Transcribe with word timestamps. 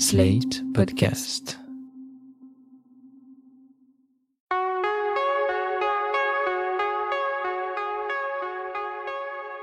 Slate 0.00 0.62
Podcast. 0.74 1.58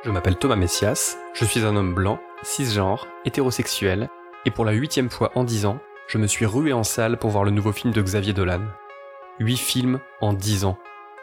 Je 0.03 0.11
m'appelle 0.11 0.35
Thomas 0.35 0.57
Messias, 0.57 1.17
je 1.33 1.45
suis 1.45 1.61
un 1.61 1.77
homme 1.77 1.93
blanc, 1.93 2.19
cisgenre, 2.43 3.07
hétérosexuel, 3.23 4.09
et 4.45 4.51
pour 4.51 4.65
la 4.65 4.73
huitième 4.73 5.09
fois 5.09 5.31
en 5.35 5.45
dix 5.45 5.65
ans, 5.65 5.79
je 6.09 6.17
me 6.17 6.27
suis 6.27 6.45
rué 6.45 6.73
en 6.73 6.83
salle 6.83 7.17
pour 7.17 7.29
voir 7.29 7.45
le 7.45 7.51
nouveau 7.51 7.71
film 7.71 7.93
de 7.93 8.01
Xavier 8.01 8.33
Dolan. 8.33 8.63
Huit 9.39 9.55
films 9.55 10.01
en 10.19 10.33
dix 10.33 10.65
ans. 10.65 10.77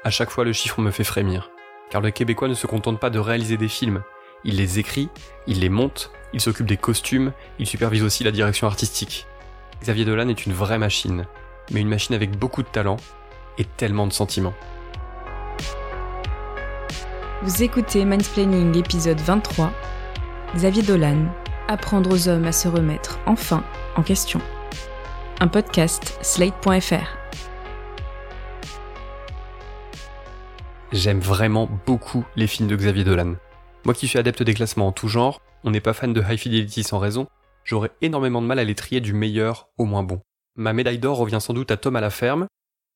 À 0.05 0.11
chaque 0.11 0.31
fois, 0.31 0.45
le 0.45 0.55
chiffre 0.55 0.81
me 0.81 0.91
fait 0.91 1.05
frémir. 1.05 1.51
Car 1.91 2.01
le 2.01 2.13
Québécois 2.13 2.49
ne 2.49 2.55
se 2.55 2.67
contente 2.67 2.99
pas 2.99 3.11
de 3.11 3.19
réaliser 3.19 3.59
des 3.59 3.69
films. 3.69 4.03
Il 4.45 4.57
les 4.57 4.79
écrit, 4.79 5.09
il 5.47 5.61
les 5.61 5.69
monte, 5.69 6.11
il 6.33 6.41
s'occupe 6.41 6.67
des 6.67 6.77
costumes, 6.77 7.33
il 7.59 7.67
supervise 7.67 8.03
aussi 8.03 8.25
la 8.25 8.33
direction 8.33 8.67
artistique. 8.67 9.27
Xavier 9.83 10.05
Dolan 10.05 10.29
est 10.29 10.47
une 10.47 10.53
vraie 10.53 10.79
machine, 10.79 11.27
mais 11.71 11.81
une 11.81 11.89
machine 11.89 12.15
avec 12.15 12.37
beaucoup 12.37 12.63
de 12.63 12.69
talent 12.69 12.97
et 13.59 13.65
tellement 13.65 14.07
de 14.07 14.13
sentiments. 14.13 14.55
Vous 17.43 17.63
écoutez 17.63 18.05
Mansplaining 18.05 18.77
épisode 18.77 19.21
23. 19.21 19.73
Xavier 20.55 20.83
Dolan, 20.83 21.27
apprendre 21.69 22.13
aux 22.13 22.29
hommes 22.29 22.45
à 22.45 22.53
se 22.53 22.69
remettre 22.69 23.19
enfin 23.27 23.65
en 23.97 24.03
question. 24.03 24.41
Un 25.41 25.49
podcast 25.49 26.19
slate.fr. 26.23 27.19
J'aime 30.93 31.21
vraiment 31.21 31.69
beaucoup 31.87 32.25
les 32.37 32.47
films 32.47 32.69
de 32.69 32.77
Xavier 32.77 33.05
Dolan. 33.05 33.35
Moi 33.85 33.95
qui 33.95 34.07
suis 34.07 34.19
adepte 34.19 34.43
des 34.43 34.55
classements 34.55 34.89
en 34.89 34.93
tout 34.93 35.09
genre, 35.09 35.41
on 35.65 35.71
n'est 35.71 35.81
pas 35.81 35.93
fan 35.93 36.13
de 36.13 36.23
High 36.23 36.39
Fidelity 36.39 36.85
sans 36.85 36.99
raison, 36.99 37.27
j'aurais 37.65 37.91
énormément 38.01 38.41
de 38.41 38.47
mal 38.47 38.59
à 38.59 38.65
les 38.65 38.75
trier 38.75 39.01
du 39.01 39.13
meilleur 39.13 39.69
au 39.77 39.85
moins 39.85 40.05
bon. 40.05 40.21
Ma 40.55 40.73
médaille 40.73 40.99
d'or 40.99 41.17
revient 41.17 41.41
sans 41.41 41.55
doute 41.55 41.71
à 41.71 41.77
Tom 41.77 41.97
à 41.97 42.01
la 42.01 42.11
ferme. 42.11 42.47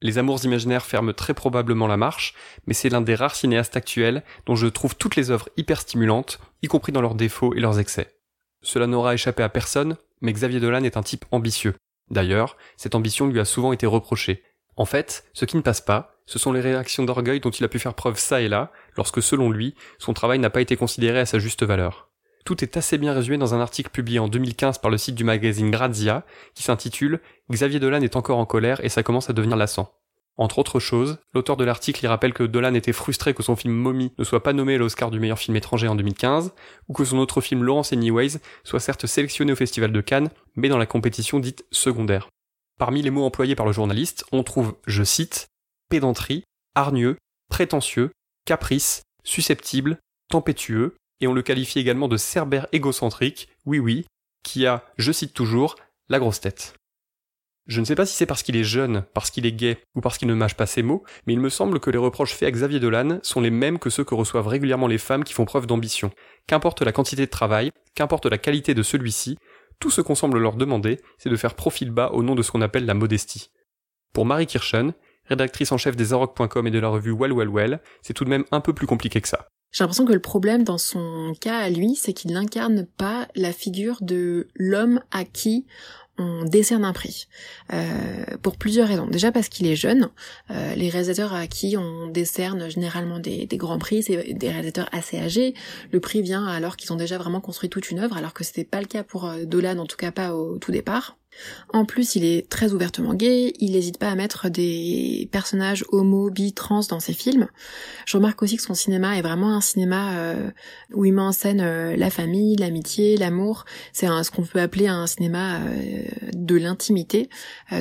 Les 0.03 0.19
Amours 0.19 0.45
imaginaires 0.45 0.84
ferment 0.84 1.12
très 1.12 1.34
probablement 1.34 1.87
la 1.87 1.97
marche, 1.97 2.34
mais 2.67 2.75
c'est 2.75 2.91
l'un 2.91 3.01
des 3.01 3.15
rares 3.15 3.34
cinéastes 3.34 3.77
actuels 3.77 4.23
dont 4.45 4.55
je 4.55 4.67
trouve 4.67 4.95
toutes 4.95 5.17
les 5.17 5.31
œuvres 5.31 5.48
hyper 5.56 5.81
stimulantes, 5.81 6.39
y 6.62 6.69
compris 6.69 6.93
dans 6.93 7.00
leurs 7.00 7.15
défauts 7.15 7.55
et 7.55 7.61
leurs 7.61 7.81
excès. 7.81 8.15
Cela 8.62 8.87
n'aura 8.87 9.15
échappé 9.15 9.43
à 9.43 9.48
personne, 9.48 9.97
mais 10.21 10.33
Xavier 10.33 10.61
Dolan 10.61 10.84
est 10.84 10.97
un 10.97 11.03
type 11.03 11.25
ambitieux. 11.33 11.75
D'ailleurs, 12.11 12.56
cette 12.77 12.95
ambition 12.95 13.27
lui 13.27 13.41
a 13.41 13.45
souvent 13.45 13.73
été 13.73 13.87
reprochée. 13.87 14.43
En 14.77 14.84
fait, 14.84 15.25
ce 15.33 15.45
qui 15.47 15.56
ne 15.56 15.62
passe 15.62 15.81
pas, 15.81 16.16
ce 16.27 16.39
sont 16.39 16.53
les 16.53 16.61
réactions 16.61 17.05
d'orgueil 17.05 17.41
dont 17.41 17.51
il 17.51 17.65
a 17.65 17.69
pu 17.69 17.79
faire 17.79 17.95
preuve 17.95 18.19
ça 18.19 18.41
et 18.41 18.49
là, 18.49 18.73
lorsque 18.97 19.23
selon 19.23 19.51
lui, 19.51 19.75
son 19.99 20.13
travail 20.13 20.39
n'a 20.39 20.51
pas 20.51 20.61
été 20.61 20.77
considéré 20.77 21.21
à 21.21 21.27
sa 21.27 21.39
juste 21.39 21.63
valeur. 21.63 22.11
Tout 22.45 22.63
est 22.63 22.77
assez 22.77 22.99
bien 22.99 23.13
résumé 23.13 23.39
dans 23.39 23.55
un 23.55 23.61
article 23.61 23.91
publié 23.91 24.19
en 24.19 24.29
2015 24.29 24.79
par 24.79 24.91
le 24.91 24.99
site 24.99 25.17
du 25.17 25.25
magazine 25.25 25.71
Grazia, 25.71 26.25
qui 26.55 26.63
s'intitule 26.63 27.21
Xavier 27.51 27.81
Dolan 27.81 28.03
est 28.03 28.15
encore 28.17 28.39
en 28.39 28.47
colère 28.47 28.85
et 28.85 28.89
ça 28.89 29.03
commence 29.03 29.31
à 29.31 29.33
devenir 29.33 29.57
lassant. 29.57 29.93
Entre 30.39 30.59
autres 30.59 30.81
choses, 30.81 31.19
l'auteur 31.33 31.57
de 31.57 31.65
l'article 31.65 32.05
y 32.05 32.09
rappelle 32.09 32.35
que 32.35 32.43
Dolan 32.43 32.75
était 32.75 32.93
frustré 32.93 33.33
que 33.33 33.43
son 33.43 33.57
film 33.57 33.75
Mommy 33.75 34.13
ne 34.19 34.25
soit 34.25 34.43
pas 34.43 34.53
nommé 34.53 34.75
à 34.75 34.79
l'Oscar 34.79 35.11
du 35.11 35.19
meilleur 35.19 35.39
film 35.39 35.57
étranger 35.57 35.89
en 35.89 35.95
2015, 35.95 36.53
ou 36.89 36.93
que 36.93 37.05
son 37.05 37.19
autre 37.19 37.41
film 37.41 37.65
Laurence 37.65 37.93
Anyways 37.93 38.39
soit 38.63 38.81
certes 38.81 39.07
sélectionné 39.07 39.53
au 39.53 39.57
Festival 39.57 39.93
de 39.93 40.01
Cannes, 40.01 40.29
mais 40.55 40.69
dans 40.69 40.79
la 40.79 40.87
compétition 40.87 41.41
dite 41.41 41.65
secondaire. 41.71 42.29
Parmi 42.79 43.01
les 43.01 43.11
mots 43.11 43.25
employés 43.25 43.55
par 43.55 43.65
le 43.65 43.73
journaliste, 43.73 44.27
on 44.31 44.43
trouve, 44.43 44.75
je 44.87 45.03
cite, 45.03 45.49
pédanterie, 45.89 46.45
hargneux, 46.75 47.17
prétentieux, 47.48 48.11
caprice, 48.45 49.03
susceptible, 49.25 49.98
tempétueux, 50.28 50.97
et 51.20 51.27
on 51.27 51.34
le 51.34 51.43
qualifie 51.43 51.78
également 51.78 52.09
de 52.09 52.17
cerbère 52.17 52.67
égocentrique, 52.73 53.48
oui 53.65 53.78
oui, 53.78 54.06
qui 54.43 54.67
a, 54.67 54.84
je 54.98 55.12
cite 55.12 55.34
toujours, 55.34 55.77
la 56.09 56.19
grosse 56.19 56.41
tête. 56.41 56.75
Je 57.67 57.81
ne 57.81 57.84
sais 57.84 57.97
pas 57.97 58.06
si 58.06 58.15
c'est 58.15 58.27
parce 58.27 58.45
qu'il 58.45 58.56
est 58.56 58.65
jeune, 58.65 59.05
parce 59.12 59.31
qu'il 59.31 59.45
est 59.45 59.53
gay, 59.53 59.78
ou 59.97 60.01
parce 60.01 60.19
qu'il 60.19 60.28
ne 60.28 60.34
mâche 60.34 60.55
pas 60.55 60.67
ses 60.67 60.84
mots, 60.84 61.03
mais 61.27 61.33
il 61.33 61.41
me 61.41 61.48
semble 61.48 61.81
que 61.81 61.91
les 61.91 61.98
reproches 61.98 62.34
faits 62.34 62.48
à 62.48 62.53
Xavier 62.53 62.78
Dolan 62.78 63.19
sont 63.23 63.41
les 63.41 63.50
mêmes 63.50 63.81
que 63.81 63.91
ceux 63.91 64.05
que 64.05 64.15
reçoivent 64.15 64.47
régulièrement 64.47 64.87
les 64.87 64.99
femmes 64.99 65.25
qui 65.25 65.32
font 65.32 65.44
preuve 65.44 65.66
d'ambition. 65.66 66.12
Qu'importe 66.47 66.82
la 66.82 66.93
quantité 66.93 67.27
de 67.27 67.31
travail, 67.31 67.72
qu'importe 67.97 68.27
la 68.27 68.38
qualité 68.38 68.72
de 68.72 68.84
celui-ci, 68.84 69.37
tout 69.81 69.91
ce 69.91 70.00
qu'on 70.00 70.15
semble 70.15 70.38
leur 70.38 70.55
demander, 70.55 71.00
c'est 71.19 71.28
de 71.28 71.37
faire 71.37 71.55
profil 71.55 71.91
bas 71.91 72.12
au 72.12 72.22
nom 72.22 72.37
de 72.37 72.43
ce 72.43 72.53
qu'on 72.53 72.62
appelle 72.62 72.87
la 72.87 72.94
modestie. 72.94 73.50
Pour 74.12 74.27
Marie 74.27 74.47
Kirchen, 74.47 74.94
rédactrice 75.28 75.72
en 75.72 75.78
chef 75.78 75.97
des 75.97 76.12
Arocs.com 76.12 76.66
et 76.66 76.70
de 76.70 76.78
la 76.78 76.88
revue 76.88 77.12
Well 77.12 77.32
Well 77.32 77.48
Well, 77.48 77.81
c'est 78.03 78.12
tout 78.12 78.25
de 78.25 78.31
même 78.31 78.44
un 78.50 78.60
peu 78.60 78.72
plus 78.72 78.87
compliqué 78.87 79.20
que 79.20 79.28
ça. 79.28 79.48
J'ai 79.72 79.84
l'impression 79.84 80.06
que 80.06 80.12
le 80.12 80.20
problème 80.20 80.64
dans 80.64 80.78
son 80.78 81.34
cas 81.41 81.59
à 81.59 81.69
lui, 81.69 81.97
c'est 81.97 82.12
qu'il 82.12 82.32
n'incarne 82.32 82.87
pas 82.87 83.28
la 83.34 83.53
figure 83.53 83.98
de 84.00 84.48
l'homme 84.54 85.00
à 85.10 85.25
qui 85.25 85.66
on 86.19 86.44
décerne 86.44 86.84
un 86.84 86.92
prix 86.92 87.28
euh, 87.72 88.25
pour 88.42 88.56
plusieurs 88.56 88.88
raisons. 88.88 89.06
Déjà 89.06 89.32
parce 89.32 89.48
qu'il 89.48 89.66
est 89.66 89.76
jeune. 89.76 90.09
Euh, 90.50 90.75
les 90.75 90.88
réalisateurs 90.88 91.34
à 91.34 91.47
qui 91.47 91.76
on 91.76 92.08
décerne 92.08 92.70
généralement 92.70 93.19
des, 93.19 93.47
des 93.47 93.56
grands 93.56 93.78
prix, 93.78 94.03
c'est 94.03 94.32
des 94.32 94.48
réalisateurs 94.48 94.88
assez 94.93 95.19
âgés. 95.19 95.54
Le 95.93 96.00
prix 96.00 96.22
vient 96.22 96.47
alors 96.47 96.76
qu'ils 96.76 96.93
ont 96.93 96.97
déjà 96.97 97.19
vraiment 97.19 97.41
construit 97.41 97.69
toute 97.69 97.91
une 97.91 97.98
œuvre, 97.98 98.16
alors 98.16 98.32
que 98.32 98.44
c'était 98.44 98.64
pas 98.64 98.81
le 98.81 98.87
cas 98.87 99.04
pour 99.04 99.26
euh, 99.26 99.44
Dolan, 99.44 99.78
en 99.78 99.87
tout 99.87 99.97
cas 99.97 100.10
pas 100.10 100.34
au 100.34 100.58
tout 100.58 100.72
départ. 100.72 101.19
En 101.73 101.85
plus, 101.85 102.15
il 102.15 102.25
est 102.25 102.49
très 102.49 102.73
ouvertement 102.73 103.15
gay, 103.15 103.53
il 103.59 103.73
n'hésite 103.73 103.99
pas 103.99 104.09
à 104.09 104.15
mettre 104.15 104.49
des 104.49 105.29
personnages 105.33 105.85
homo, 105.91 106.31
bi, 106.31 106.53
trans 106.53 106.81
dans 106.89 107.01
ses 107.01 107.13
films. 107.13 107.49
Je 108.07 108.17
remarque 108.17 108.43
aussi 108.43 108.57
que 108.57 108.63
son 108.63 108.75
cinéma 108.75 109.19
est 109.19 109.23
vraiment 109.23 109.55
un 109.55 109.61
cinéma 109.61 110.17
euh, 110.17 110.51
où 110.93 111.05
il 111.05 111.13
met 111.13 111.23
en 111.23 111.33
scène 111.33 111.61
euh, 111.61 111.97
la 111.97 112.11
famille, 112.11 112.57
l'amitié, 112.57 113.17
l'amour. 113.17 113.65
C'est 113.93 114.07
ce 114.07 114.31
qu'on 114.31 114.43
peut 114.43 114.61
appeler 114.61 114.87
un 114.87 115.07
cinéma 115.07 115.61
euh, 115.61 116.03
de 116.33 116.57
l'intimité, 116.57 117.29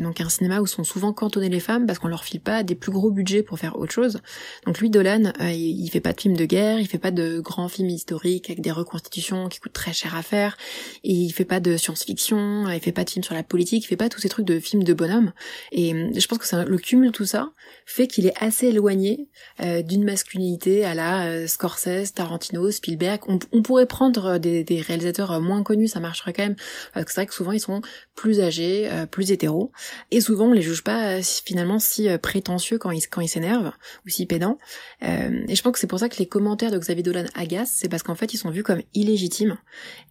donc 0.01 0.19
un 0.21 0.29
cinéma 0.29 0.59
où 0.59 0.67
sont 0.67 0.83
souvent 0.83 1.13
cantonnées 1.13 1.49
les 1.49 1.59
femmes 1.59 1.85
parce 1.85 1.99
qu'on 1.99 2.07
leur 2.07 2.23
file 2.23 2.41
pas 2.41 2.63
des 2.63 2.75
plus 2.75 2.91
gros 2.91 3.11
budgets 3.11 3.43
pour 3.43 3.59
faire 3.59 3.77
autre 3.77 3.91
chose. 3.91 4.19
Donc 4.65 4.79
lui, 4.79 4.89
Dolan, 4.89 5.31
il, 5.41 5.87
fait 5.89 5.99
pas 5.99 6.13
de 6.13 6.19
films 6.19 6.35
de 6.35 6.45
guerre, 6.45 6.79
il 6.79 6.87
fait 6.87 6.97
pas 6.97 7.11
de 7.11 7.39
grands 7.39 7.69
films 7.69 7.89
historiques 7.89 8.49
avec 8.49 8.61
des 8.61 8.71
reconstitutions 8.71 9.49
qui 9.49 9.59
coûtent 9.59 9.73
très 9.73 9.93
cher 9.93 10.15
à 10.15 10.23
faire, 10.23 10.57
et 11.03 11.13
il 11.13 11.31
fait 11.31 11.45
pas 11.45 11.59
de 11.59 11.77
science-fiction, 11.77 12.69
il 12.69 12.79
fait 12.79 12.91
pas 12.91 13.03
de 13.03 13.09
films 13.09 13.23
sur 13.23 13.35
la 13.35 13.43
politique, 13.47 13.83
il 13.83 13.87
fait 13.87 13.95
pas 13.95 14.09
tous 14.09 14.19
ces 14.19 14.29
trucs 14.29 14.45
de 14.45 14.59
films 14.59 14.83
de 14.83 14.93
bonhomme. 14.93 15.31
Et 15.71 15.93
euh, 15.93 16.09
je 16.15 16.27
pense 16.27 16.39
que 16.39 16.47
c'est 16.47 16.65
le 16.65 16.77
cumul 16.77 17.11
tout 17.11 17.25
ça 17.25 17.51
fait 17.85 18.07
qu'il 18.07 18.25
est 18.25 18.33
assez 18.39 18.67
éloigné 18.67 19.29
euh, 19.61 19.81
d'une 19.81 20.03
masculinité 20.03 20.85
à 20.85 20.93
la 20.93 21.27
euh, 21.27 21.47
Scorsese, 21.47 22.13
Tarantino, 22.13 22.69
Spielberg. 22.71 23.21
On, 23.27 23.61
pourrait 23.61 23.85
prendre 23.85 24.37
des, 24.37 24.65
réalisateurs 24.85 25.39
moins 25.41 25.63
connus, 25.63 25.87
ça 25.87 25.99
marcherait 25.99 26.33
quand 26.33 26.43
même, 26.43 26.55
parce 26.93 27.05
que 27.05 27.11
c'est 27.11 27.21
vrai 27.21 27.25
que 27.25 27.33
souvent 27.33 27.51
ils 27.51 27.59
sont 27.59 27.81
plus 28.15 28.41
âgés, 28.41 28.89
plus 29.09 29.31
hétéros, 29.31 29.71
et 30.11 30.21
souvent 30.21 30.45
on 30.45 30.53
les 30.53 30.61
juge 30.61 30.83
pas 30.83 31.21
finalement 31.21 31.79
si 31.79 32.07
prétentieux 32.19 32.77
quand 32.77 32.91
ils 32.91 33.07
quand 33.07 33.21
ils 33.21 33.27
s'énervent 33.27 33.71
ou 34.05 34.09
si 34.09 34.25
pédants. 34.25 34.59
et 35.01 35.55
je 35.55 35.61
pense 35.61 35.73
que 35.73 35.79
c'est 35.79 35.87
pour 35.87 35.99
ça 35.99 36.09
que 36.09 36.17
les 36.17 36.27
commentaires 36.27 36.71
de 36.71 36.77
Xavier 36.77 37.01
Dolan 37.01 37.25
agacent, 37.33 37.71
c'est 37.73 37.89
parce 37.89 38.03
qu'en 38.03 38.15
fait 38.15 38.33
ils 38.33 38.37
sont 38.37 38.51
vus 38.51 38.63
comme 38.63 38.81
illégitimes. 38.93 39.57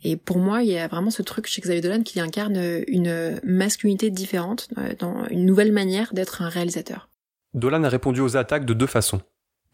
Et 0.03 0.17
pour 0.17 0.39
moi, 0.39 0.63
il 0.63 0.71
y 0.71 0.79
a 0.79 0.89
vraiment 0.89 1.11
ce 1.11 1.23
truc 1.23 1.47
chez 1.47 1.61
Xavier 1.61 1.81
Dolan 1.81 2.03
qui 2.03 2.21
incarne 2.21 2.83
une 2.87 3.24
masculinité 3.43 4.11
différente, 4.11 4.69
euh, 4.79 4.95
dans 4.99 5.27
une 5.29 5.47
nouvelle 5.47 5.73
manière 5.73 6.13
d'être 6.15 6.43
un 6.43 6.49
réalisateur. 6.49 7.09
Dolan 7.55 7.85
a 7.85 7.89
répondu 7.89 8.21
aux 8.21 8.37
attaques 8.37 8.65
de 8.65 8.75
deux 8.75 8.87
façons. 8.87 9.21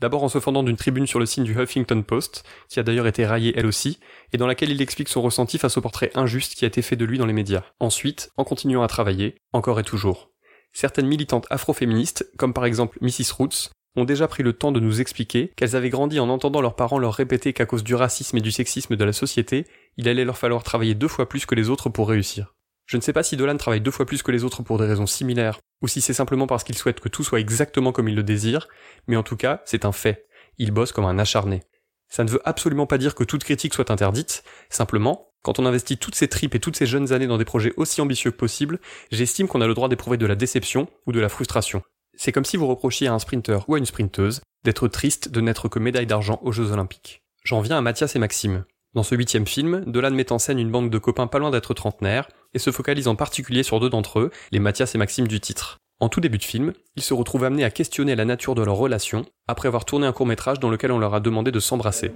D'abord 0.01 0.25
en 0.25 0.29
se 0.29 0.41
fendant 0.41 0.63
d'une 0.63 0.77
tribune 0.77 1.07
sur 1.07 1.19
le 1.19 1.27
signe 1.27 1.45
du 1.45 1.55
Huffington 1.59 2.03
Post, 2.03 2.43
qui 2.69 2.81
a 2.81 2.83
d'ailleurs 2.83 3.07
été 3.07 3.27
raillée 3.27 3.53
elle 3.57 3.67
aussi, 3.67 3.99
et 4.33 4.39
dans 4.39 4.47
laquelle 4.47 4.71
il 4.71 4.81
explique 4.81 5.11
son 5.11 5.21
ressenti 5.21 5.59
face 5.59 5.77
au 5.77 5.83
portrait 5.83 6.11
injuste 6.15 6.55
qui 6.55 6.65
a 6.65 6.69
été 6.69 6.81
fait 6.81 6.97
de 6.97 7.05
lui 7.05 7.19
dans 7.19 7.27
les 7.27 7.35
médias. 7.35 7.65
Ensuite, 7.81 8.31
en 8.39 8.45
continuant 8.45 8.83
à 8.83 8.89
travailler, 8.89 9.37
encore 9.53 9.79
et 9.79 9.85
toujours. 9.85 10.31
Certaines 10.73 11.07
militantes 11.07 11.47
afroféministes, 11.51 12.31
comme 12.39 12.55
par 12.55 12.65
exemple 12.65 12.99
Mrs. 13.03 13.33
Roots, 13.37 13.71
ont 13.97 14.05
déjà 14.05 14.29
pris 14.29 14.43
le 14.43 14.53
temps 14.53 14.73
de 14.73 14.81
nous 14.81 15.01
expliquer 15.01 15.53
qu'elles 15.57 15.77
avaient 15.77 15.91
grandi 15.91 16.21
en 16.21 16.29
entendant 16.29 16.61
leurs 16.61 16.77
parents 16.77 16.99
leur 16.99 17.15
répéter 17.15 17.53
qu'à 17.53 17.67
cause 17.67 17.85
du 17.85 17.95
racisme 17.95 18.39
et 18.39 18.41
du 18.41 18.53
sexisme 18.53 18.97
de 18.97 19.05
la 19.05 19.13
société, 19.13 19.67
il 19.97 20.09
allait 20.09 20.25
leur 20.25 20.39
falloir 20.39 20.63
travailler 20.63 20.95
deux 20.95 21.09
fois 21.09 21.29
plus 21.29 21.45
que 21.45 21.55
les 21.55 21.69
autres 21.69 21.91
pour 21.91 22.09
réussir. 22.09 22.55
Je 22.91 22.97
ne 22.97 23.03
sais 23.03 23.13
pas 23.13 23.23
si 23.23 23.37
Dolan 23.37 23.57
travaille 23.57 23.81
deux 23.81 23.93
fois 23.93 24.05
plus 24.05 24.25
que 24.25 24.33
les 24.33 24.43
autres 24.43 24.65
pour 24.65 24.77
des 24.77 24.85
raisons 24.85 25.07
similaires, 25.07 25.61
ou 25.81 25.87
si 25.87 26.01
c'est 26.01 26.13
simplement 26.13 26.49
parce 26.49 26.65
qu'il 26.65 26.77
souhaite 26.77 26.99
que 26.99 27.09
tout 27.09 27.23
soit 27.23 27.39
exactement 27.39 27.93
comme 27.93 28.09
il 28.09 28.17
le 28.17 28.25
désire, 28.25 28.67
mais 29.07 29.15
en 29.15 29.23
tout 29.23 29.37
cas, 29.37 29.63
c'est 29.65 29.85
un 29.85 29.93
fait. 29.93 30.27
Il 30.59 30.73
bosse 30.73 30.91
comme 30.91 31.05
un 31.05 31.21
acharné. 31.21 31.63
Ça 32.09 32.25
ne 32.25 32.31
veut 32.31 32.43
absolument 32.45 32.89
pas 32.89 32.99
dire 32.99 33.15
que 33.15 33.23
toute 33.23 33.45
critique 33.45 33.75
soit 33.75 33.93
interdite, 33.93 34.43
simplement, 34.71 35.29
quand 35.43 35.61
on 35.61 35.67
investit 35.67 35.99
toutes 35.99 36.17
ses 36.17 36.27
tripes 36.27 36.57
et 36.57 36.59
toutes 36.59 36.75
ces 36.75 36.87
jeunes 36.87 37.13
années 37.13 37.29
dans 37.29 37.39
des 37.39 37.45
projets 37.45 37.73
aussi 37.77 38.01
ambitieux 38.01 38.33
que 38.33 38.37
possible, 38.37 38.81
j'estime 39.13 39.47
qu'on 39.47 39.61
a 39.61 39.69
le 39.69 39.75
droit 39.75 39.89
d'éprouver 39.89 40.17
de 40.17 40.27
la 40.27 40.35
déception 40.35 40.89
ou 41.07 41.13
de 41.13 41.21
la 41.21 41.29
frustration. 41.29 41.85
C'est 42.17 42.33
comme 42.33 42.45
si 42.45 42.57
vous 42.57 42.67
reprochiez 42.67 43.07
à 43.07 43.15
un 43.15 43.21
sprinter 43.21 43.69
ou 43.69 43.77
à 43.77 43.79
une 43.79 43.87
sprinteuse 43.87 44.41
d'être 44.65 44.89
triste 44.89 45.29
de 45.29 45.41
n'être 45.41 45.69
que 45.69 45.79
médaille 45.79 46.09
d'argent 46.09 46.41
aux 46.43 46.51
Jeux 46.51 46.73
Olympiques. 46.73 47.23
J'en 47.45 47.61
viens 47.61 47.79
à 47.79 47.83
Mathias 47.83 48.17
et 48.17 48.19
Maxime. 48.19 48.65
Dans 48.93 49.05
ce 49.05 49.15
huitième 49.15 49.47
film, 49.47 49.85
Dolan 49.87 50.11
met 50.11 50.33
en 50.33 50.41
scène 50.41 50.59
une 50.59 50.73
bande 50.73 50.91
de 50.91 50.99
copains 50.99 51.29
pas 51.29 51.39
loin 51.39 51.53
d'être 51.53 51.75
trentenaires, 51.75 52.27
et 52.55 52.59
se 52.59 52.73
focalise 52.73 53.07
en 53.07 53.15
particulier 53.15 53.63
sur 53.63 53.79
deux 53.79 53.89
d'entre 53.89 54.19
eux, 54.19 54.31
les 54.51 54.59
Mathias 54.59 54.97
et 54.97 54.99
Maxime 54.99 55.29
du 55.29 55.39
titre. 55.39 55.79
En 56.01 56.09
tout 56.09 56.21
début 56.21 56.39
de 56.39 56.43
film, 56.45 56.73
ils 56.97 57.03
se 57.05 57.15
retrouvent 57.15 57.45
amenés 57.45 57.63
à 57.63 57.71
questionner 57.71 58.17
la 58.17 58.25
nature 58.25 58.57
de 58.57 58.63
leur 58.63 58.75
relation, 58.75 59.25
après 59.47 59.69
avoir 59.69 59.85
tourné 59.85 60.09
un 60.09 60.13
court 60.13 60.27
métrage 60.27 60.59
dans 60.59 60.71
lequel 60.71 60.91
on 60.91 60.99
leur 60.99 61.15
a 61.15 61.21
demandé 61.21 61.53
de 61.53 61.61
s'embrasser. 61.61 62.11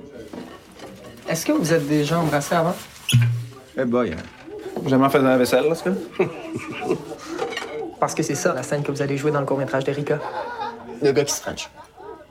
Est-ce 1.28 1.46
que 1.46 1.52
vous 1.52 1.72
êtes 1.72 1.86
déjà 1.86 2.18
embrassés 2.18 2.56
avant? 2.56 2.74
Eh 3.78 3.84
boy, 3.84 4.16
Jamais 4.84 5.08
fait 5.10 5.22
la 5.22 5.38
vaisselle, 5.38 5.68
là, 5.68 5.76
ce 5.76 5.84
que? 5.84 5.90
Parce 8.00 8.16
que 8.16 8.24
c'est 8.24 8.34
ça, 8.34 8.52
la 8.52 8.64
scène 8.64 8.82
que 8.82 8.90
vous 8.90 9.00
allez 9.00 9.16
jouer 9.16 9.30
dans 9.30 9.40
le 9.40 9.46
court-métrage 9.46 9.84
d'Erika. 9.84 10.18
Le 11.00 11.12
gars 11.12 11.24
qui 11.24 11.32
se 11.34 11.40
french. 11.40 11.70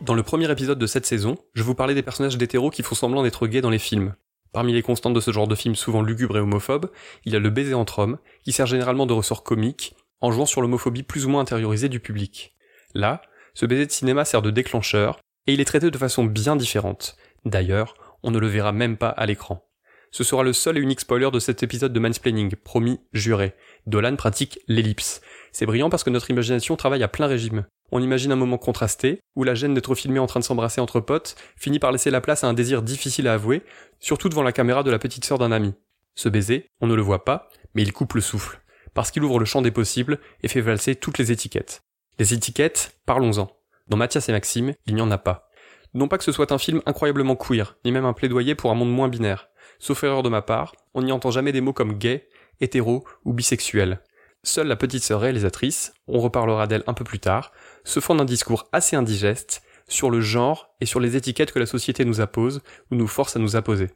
Dans 0.01 0.15
le 0.15 0.23
premier 0.23 0.51
épisode 0.51 0.79
de 0.79 0.85
cette 0.85 1.05
saison, 1.05 1.37
je 1.53 1.63
vous 1.63 1.75
parlais 1.75 1.93
des 1.93 2.03
personnages 2.03 2.37
d'hétéros 2.37 2.71
qui 2.71 2.83
font 2.83 2.93
semblant 2.93 3.23
d'être 3.23 3.47
gays 3.47 3.61
dans 3.61 3.69
les 3.69 3.79
films. 3.79 4.13
Parmi 4.53 4.71
les 4.71 4.83
constantes 4.83 5.15
de 5.15 5.19
ce 5.19 5.31
genre 5.31 5.47
de 5.47 5.55
film 5.55 5.75
souvent 5.75 6.03
lugubres 6.03 6.37
et 6.37 6.39
homophobes, 6.39 6.91
il 7.25 7.33
y 7.33 7.35
a 7.35 7.39
le 7.39 7.49
baiser 7.49 7.73
entre 7.73 7.99
hommes, 7.99 8.19
qui 8.43 8.51
sert 8.51 8.67
généralement 8.67 9.07
de 9.07 9.13
ressort 9.13 9.43
comique, 9.43 9.95
en 10.21 10.31
jouant 10.31 10.45
sur 10.45 10.61
l'homophobie 10.61 11.03
plus 11.03 11.25
ou 11.25 11.29
moins 11.29 11.41
intériorisée 11.41 11.89
du 11.89 11.99
public. 11.99 12.55
Là, 12.93 13.23
ce 13.55 13.65
baiser 13.65 13.87
de 13.87 13.91
cinéma 13.91 14.25
sert 14.25 14.43
de 14.43 14.51
déclencheur, 14.51 15.19
et 15.47 15.53
il 15.53 15.59
est 15.59 15.65
traité 15.65 15.89
de 15.89 15.97
façon 15.97 16.23
bien 16.23 16.55
différente. 16.55 17.17
D'ailleurs, 17.45 17.95
on 18.21 18.29
ne 18.29 18.39
le 18.39 18.47
verra 18.47 18.71
même 18.71 18.95
pas 18.95 19.09
à 19.09 19.25
l'écran. 19.25 19.67
Ce 20.11 20.23
sera 20.23 20.43
le 20.43 20.53
seul 20.53 20.77
et 20.77 20.81
unique 20.81 20.99
spoiler 20.99 21.31
de 21.31 21.39
cet 21.39 21.63
épisode 21.63 21.91
de 21.91 21.99
Mansplaining, 21.99 22.55
promis, 22.55 22.99
juré. 23.13 23.55
Dolan 23.87 24.15
pratique 24.15 24.59
l'ellipse. 24.67 25.21
C'est 25.51 25.65
brillant 25.65 25.89
parce 25.89 26.03
que 26.03 26.11
notre 26.11 26.29
imagination 26.29 26.75
travaille 26.75 27.01
à 27.01 27.07
plein 27.07 27.25
régime. 27.25 27.65
On 27.95 28.01
imagine 28.01 28.31
un 28.31 28.35
moment 28.35 28.57
contrasté, 28.57 29.21
où 29.35 29.43
la 29.43 29.53
gêne 29.53 29.75
d'être 29.75 29.93
filmé 29.93 30.17
en 30.17 30.25
train 30.25 30.39
de 30.39 30.45
s'embrasser 30.45 30.81
entre 30.81 30.99
potes 30.99 31.35
finit 31.55 31.77
par 31.77 31.91
laisser 31.91 32.09
la 32.09 32.21
place 32.21 32.43
à 32.43 32.47
un 32.47 32.55
désir 32.55 32.81
difficile 32.81 33.27
à 33.27 33.33
avouer, 33.33 33.61
surtout 33.99 34.29
devant 34.29 34.41
la 34.41 34.51
caméra 34.51 34.81
de 34.81 34.89
la 34.89 34.97
petite 34.97 35.23
sœur 35.23 35.37
d'un 35.37 35.51
ami. 35.51 35.75
Ce 36.15 36.27
baiser, 36.27 36.71
on 36.81 36.87
ne 36.87 36.95
le 36.95 37.03
voit 37.03 37.23
pas, 37.23 37.49
mais 37.75 37.83
il 37.83 37.93
coupe 37.93 38.13
le 38.13 38.21
souffle, 38.21 38.59
parce 38.95 39.11
qu'il 39.11 39.23
ouvre 39.23 39.37
le 39.37 39.45
champ 39.45 39.61
des 39.61 39.69
possibles 39.69 40.17
et 40.41 40.47
fait 40.47 40.59
valser 40.59 40.95
toutes 40.95 41.19
les 41.19 41.31
étiquettes. 41.31 41.83
Les 42.17 42.33
étiquettes, 42.33 42.97
parlons-en. 43.05 43.55
Dans 43.89 43.97
Mathias 43.97 44.27
et 44.27 44.31
Maxime, 44.31 44.73
il 44.87 44.95
n'y 44.95 45.01
en 45.01 45.11
a 45.11 45.19
pas. 45.19 45.51
Non 45.93 46.07
pas 46.07 46.17
que 46.17 46.23
ce 46.23 46.31
soit 46.31 46.51
un 46.51 46.57
film 46.57 46.81
incroyablement 46.87 47.35
queer, 47.35 47.77
ni 47.85 47.91
même 47.91 48.05
un 48.05 48.13
plaidoyer 48.13 48.55
pour 48.55 48.71
un 48.71 48.75
monde 48.75 48.91
moins 48.91 49.07
binaire. 49.07 49.49
Sauf 49.77 50.03
erreur 50.03 50.23
de 50.23 50.29
ma 50.29 50.41
part, 50.41 50.75
on 50.95 51.03
n'y 51.03 51.11
entend 51.11 51.29
jamais 51.29 51.51
des 51.51 51.61
mots 51.61 51.73
comme 51.73 51.93
gay, 51.99 52.27
hétéro 52.59 53.03
ou 53.23 53.33
bisexuel. 53.33 54.01
Seule 54.45 54.67
la 54.67 54.75
petite 54.75 55.03
sœur 55.03 55.21
réalisatrice, 55.21 55.93
on 56.07 56.19
reparlera 56.19 56.67
d'elle 56.67 56.83
un 56.87 56.93
peu 56.93 57.05
plus 57.05 57.19
tard, 57.19 57.53
se 57.85 58.01
font 58.01 58.15
d'un 58.15 58.25
discours 58.25 58.67
assez 58.73 58.97
indigeste 58.97 59.63
sur 59.87 60.09
le 60.09 60.19
genre 60.19 60.75
et 60.81 60.85
sur 60.85 60.99
les 60.99 61.15
étiquettes 61.15 61.53
que 61.53 61.59
la 61.59 61.65
société 61.65 62.03
nous 62.03 62.19
appose 62.19 62.61
ou 62.91 62.95
nous 62.95 63.07
force 63.07 63.37
à 63.37 63.39
nous 63.39 63.55
apposer. 63.55 63.89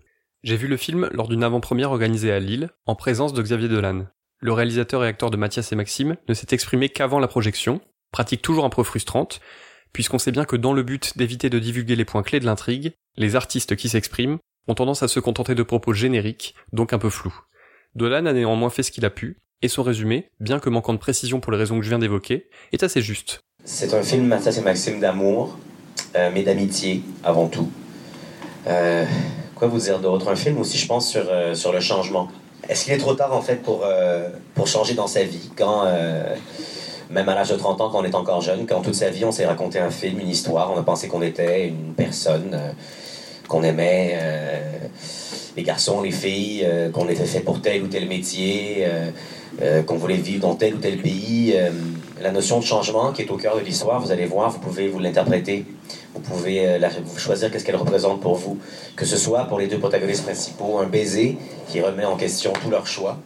J'ai 0.44 0.56
vu 0.56 0.68
le 0.68 0.78
film 0.78 1.10
lors 1.12 1.28
d'une 1.28 1.44
avant-première 1.44 1.92
organisée 1.92 2.32
à 2.32 2.40
Lille, 2.40 2.70
en 2.86 2.96
présence 2.96 3.34
de 3.34 3.42
Xavier 3.42 3.68
Dolan. 3.68 4.06
Le 4.40 4.54
réalisateur 4.54 5.04
et 5.04 5.08
acteur 5.08 5.32
de 5.32 5.38
Mathias 5.38 5.72
et 5.72 5.76
Maxime 5.76 6.16
ne 6.30 6.34
s'est 6.34 6.48
exprimé 6.52 6.90
qu'avant 6.90 7.20
la 7.20 7.28
projection, 7.28 7.82
pratique 8.12 8.42
toujours 8.42 8.64
un 8.64 8.70
peu 8.70 8.84
frustrante, 8.84 9.42
puisqu'on 9.92 10.20
sait 10.20 10.32
bien 10.32 10.46
que 10.46 10.56
dans 10.56 10.74
le 10.74 10.84
but 10.84 11.18
d'éviter 11.18 11.50
de 11.50 11.60
divulguer 11.60 11.96
les 11.96 12.06
points 12.06 12.24
clés 12.24 12.40
de 12.40 12.46
l'intrigue, 12.46 12.94
les 13.18 13.36
artistes 13.36 13.76
qui 13.76 13.90
s'expriment 13.90 14.38
ont 14.68 14.76
tendance 14.76 15.04
à 15.04 15.08
se 15.08 15.20
contenter 15.20 15.56
de 15.56 15.64
propos 15.64 15.92
génériques, 15.92 16.56
donc 16.72 16.94
un 16.94 17.00
peu 17.00 17.10
flous. 17.10 17.38
Dolan 17.96 18.28
a 18.28 18.34
néanmoins 18.34 18.70
fait 18.70 18.84
ce 18.84 18.92
qu'il 18.92 19.06
a 19.06 19.10
pu, 19.10 19.42
et 19.62 19.68
son 19.68 19.84
résumé, 19.84 20.30
bien 20.40 20.60
que 20.60 20.70
manquant 20.70 20.94
de 20.94 21.00
précision 21.00 21.40
pour 21.40 21.52
les 21.52 21.58
raisons 21.58 21.78
que 21.78 21.84
je 21.84 21.90
viens 21.90 22.00
d'évoquer, 22.00 22.50
est 22.72 22.84
assez 22.84 23.02
juste. 23.02 23.42
C'est 23.64 23.94
un 23.94 24.04
film, 24.04 24.26
Mathias 24.26 24.58
et 24.58 24.62
Maxime, 24.62 25.00
d'amour, 25.00 25.58
euh, 26.16 26.30
mais 26.34 26.44
d'amitié 26.44 27.02
avant 27.24 27.48
tout. 27.48 27.70
Euh, 28.68 29.06
quoi 29.56 29.68
vous 29.68 29.80
dire 29.80 30.00
d'autre? 30.00 30.30
Un 30.30 30.36
film 30.36 30.58
aussi, 30.60 30.78
je 30.78 30.88
pense, 30.88 31.10
sur, 31.10 31.26
euh, 31.30 31.54
sur 31.56 31.74
le 31.74 31.80
changement. 31.80 32.30
Est-ce 32.70 32.86
qu'il 32.86 32.94
est 32.94 32.98
trop 32.98 33.14
tard, 33.14 33.34
en 33.34 33.42
fait, 33.42 33.58
pour, 33.58 33.86
pour 34.56 34.68
changer 34.68 34.94
dans 34.94 35.08
sa 35.08 35.24
vie? 35.24 35.50
Quand, 35.56 35.86
même 37.10 37.30
à 37.30 37.36
l'âge 37.36 37.50
de 37.50 37.56
30 37.56 37.80
ans, 37.80 37.90
quand 37.90 38.02
on 38.02 38.04
est 38.04 38.16
encore 38.16 38.42
jeune, 38.42 38.66
quand 38.68 38.82
toute 38.82 38.96
sa 38.96 39.10
vie, 39.10 39.24
on 39.24 39.32
s'est 39.32 39.46
raconté 39.46 39.80
un 39.80 39.90
film, 39.90 40.20
une 40.20 40.28
histoire, 40.28 40.74
on 40.74 40.78
a 40.78 40.84
pensé 40.84 41.08
qu'on 41.08 41.22
était 41.22 41.70
une 41.70 41.94
personne, 41.94 42.60
qu'on 43.48 43.64
aimait 43.64 44.20
les 45.58 45.64
garçons, 45.64 46.02
les 46.02 46.12
filles, 46.12 46.64
euh, 46.64 46.90
qu'on 46.90 47.10
était 47.10 47.26
fait 47.26 47.42
pour 47.42 47.62
tel 47.62 47.84
ou 47.84 47.88
tel 47.88 48.08
métier, 48.08 48.86
euh, 49.62 49.84
qu'on 49.84 49.96
voulait 49.98 50.16
vivre 50.18 50.42
dans 50.42 50.56
tel 50.56 50.76
ou 50.76 50.78
tel 50.78 50.98
pays. 50.98 51.54
euh, 51.56 51.70
la 52.20 52.32
notion 52.32 52.60
de 52.60 52.64
changement 52.66 53.12
qui 53.14 53.22
est 53.22 53.30
au 53.30 53.38
cœur 53.38 53.56
de 53.58 53.62
l'histoire, 53.62 54.00
vous 54.02 54.12
allez 54.12 54.26
voir, 54.26 54.50
vous 54.50 54.58
pouvez 54.60 54.88
vous 54.88 54.98
l'interpréter. 55.00 55.66
Vous 56.16 56.20
pouvez 56.22 56.68
euh, 56.68 56.80
la- 56.80 56.90
vous 56.90 57.20
choisir 57.20 57.52
qu'est-ce 57.52 57.64
qu'elle 57.64 57.76
représente 57.76 58.22
pour 58.22 58.34
vous. 58.36 58.58
Que 58.96 59.06
ce 59.06 59.18
soit 59.18 59.44
pour 59.46 59.60
les 59.60 59.68
deux 59.68 59.78
protagonistes 59.78 60.24
principaux, 60.24 60.80
un 60.80 60.88
baiser 60.88 61.38
qui 61.70 61.80
remet 61.80 62.06
en 62.06 62.18
question 62.18 62.54
tous 62.64 62.72
leurs 62.72 62.88
choix, 62.88 63.20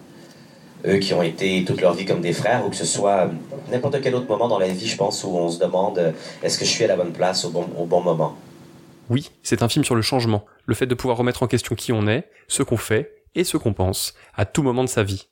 eux 0.86 0.98
qui 0.98 1.14
ont 1.14 1.24
été 1.24 1.64
toute 1.64 1.80
leur 1.80 1.94
vie 1.94 2.04
comme 2.06 2.20
des 2.22 2.34
frères, 2.34 2.66
ou 2.66 2.70
que 2.70 2.76
ce 2.76 2.86
soit 2.86 3.30
n'importe 3.72 4.02
quel 4.02 4.14
autre 4.14 4.28
moment 4.28 4.50
dans 4.50 4.60
la 4.60 4.68
vie, 4.68 4.88
je 4.88 4.98
pense, 4.98 5.24
où 5.24 5.30
on 5.38 5.50
se 5.50 5.60
demande 5.60 5.98
euh, 6.00 6.12
est-ce 6.44 6.58
que 6.60 6.66
je 6.66 6.70
suis 6.72 6.84
à 6.84 6.88
la 6.88 6.98
bonne 6.98 7.14
place 7.14 7.46
au 7.46 7.50
bon, 7.50 7.66
au 7.80 7.86
bon 7.86 8.02
moment. 8.02 8.36
Oui, 9.10 9.32
c'est 9.44 9.62
un 9.64 9.70
film 9.70 9.86
sur 9.86 9.96
le 9.96 10.02
changement, 10.02 10.44
le 10.66 10.76
fait 10.76 10.86
de 10.86 10.96
pouvoir 10.96 11.18
remettre 11.18 11.44
en 11.44 11.48
question 11.48 11.76
qui 11.76 11.94
on 11.94 12.08
est, 12.08 12.26
ce 12.50 12.62
qu'on 12.64 12.78
fait 12.78 13.14
et 13.36 13.46
ce 13.46 13.56
qu'on 13.56 13.72
pense, 13.74 14.14
à 14.36 14.46
tout 14.46 14.64
moment 14.64 14.84
de 14.84 14.90
sa 14.90 15.04
vie. 15.04 15.28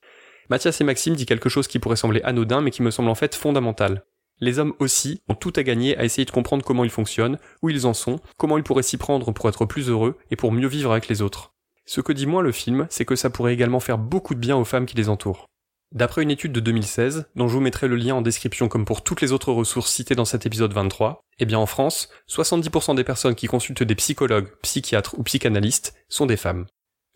Mathias 0.50 0.82
et 0.82 0.84
Maxime 0.84 1.16
dit 1.16 1.28
quelque 1.28 1.50
chose 1.50 1.68
qui 1.68 1.78
pourrait 1.78 1.96
sembler 1.96 2.22
anodin 2.24 2.62
mais 2.62 2.72
qui 2.72 2.82
me 2.82 2.92
semble 2.92 3.10
en 3.10 3.16
fait 3.16 3.36
fondamental. 3.36 4.04
Les 4.40 4.58
hommes 4.58 4.74
aussi 4.80 5.22
ont 5.28 5.36
tout 5.36 5.54
à 5.56 5.64
gagner 5.64 5.98
à 5.98 6.06
essayer 6.06 6.26
de 6.26 6.32
comprendre 6.32 6.66
comment 6.66 6.84
ils 6.84 6.90
fonctionnent, 6.90 7.38
où 7.62 7.70
ils 7.70 7.86
en 7.86 7.94
sont, 7.94 8.20
comment 8.38 8.58
ils 8.58 8.64
pourraient 8.64 8.84
s'y 8.84 8.98
prendre 8.98 9.32
pour 9.32 9.50
être 9.50 9.66
plus 9.66 9.90
heureux 9.90 10.18
et 10.32 10.36
pour 10.36 10.52
mieux 10.52 10.68
vivre 10.68 10.92
avec 10.92 11.08
les 11.08 11.22
autres. 11.22 11.54
Ce 11.86 12.02
que 12.02 12.14
dit 12.14 12.26
moins 12.26 12.42
le 12.42 12.52
film, 12.52 12.88
c'est 12.90 13.06
que 13.06 13.16
ça 13.16 13.30
pourrait 13.30 13.54
également 13.54 13.80
faire 13.80 13.98
beaucoup 13.98 14.34
de 14.34 14.40
bien 14.40 14.56
aux 14.56 14.66
femmes 14.66 14.86
qui 14.86 14.96
les 14.96 15.10
entourent. 15.10 15.46
D'après 15.92 16.24
une 16.24 16.32
étude 16.32 16.52
de 16.52 16.60
2016, 16.60 17.30
dont 17.36 17.48
je 17.48 17.54
vous 17.54 17.62
mettrai 17.62 17.88
le 17.88 17.96
lien 17.96 18.16
en 18.16 18.22
description 18.22 18.68
comme 18.68 18.86
pour 18.86 19.04
toutes 19.04 19.22
les 19.22 19.32
autres 19.32 19.52
ressources 19.52 19.92
citées 19.92 20.16
dans 20.16 20.26
cet 20.26 20.46
épisode 20.46 20.72
23, 20.72 21.20
eh 21.40 21.46
bien 21.46 21.58
en 21.58 21.66
France, 21.66 22.10
70% 22.30 22.96
des 22.96 23.04
personnes 23.04 23.36
qui 23.36 23.48
consultent 23.48 23.84
des 23.84 23.96
psychologues, 23.96 24.52
psychiatres 24.62 25.16
ou 25.18 25.24
psychanalystes 25.24 25.96
sont 26.08 26.28
des 26.28 26.38
femmes. 26.38 26.68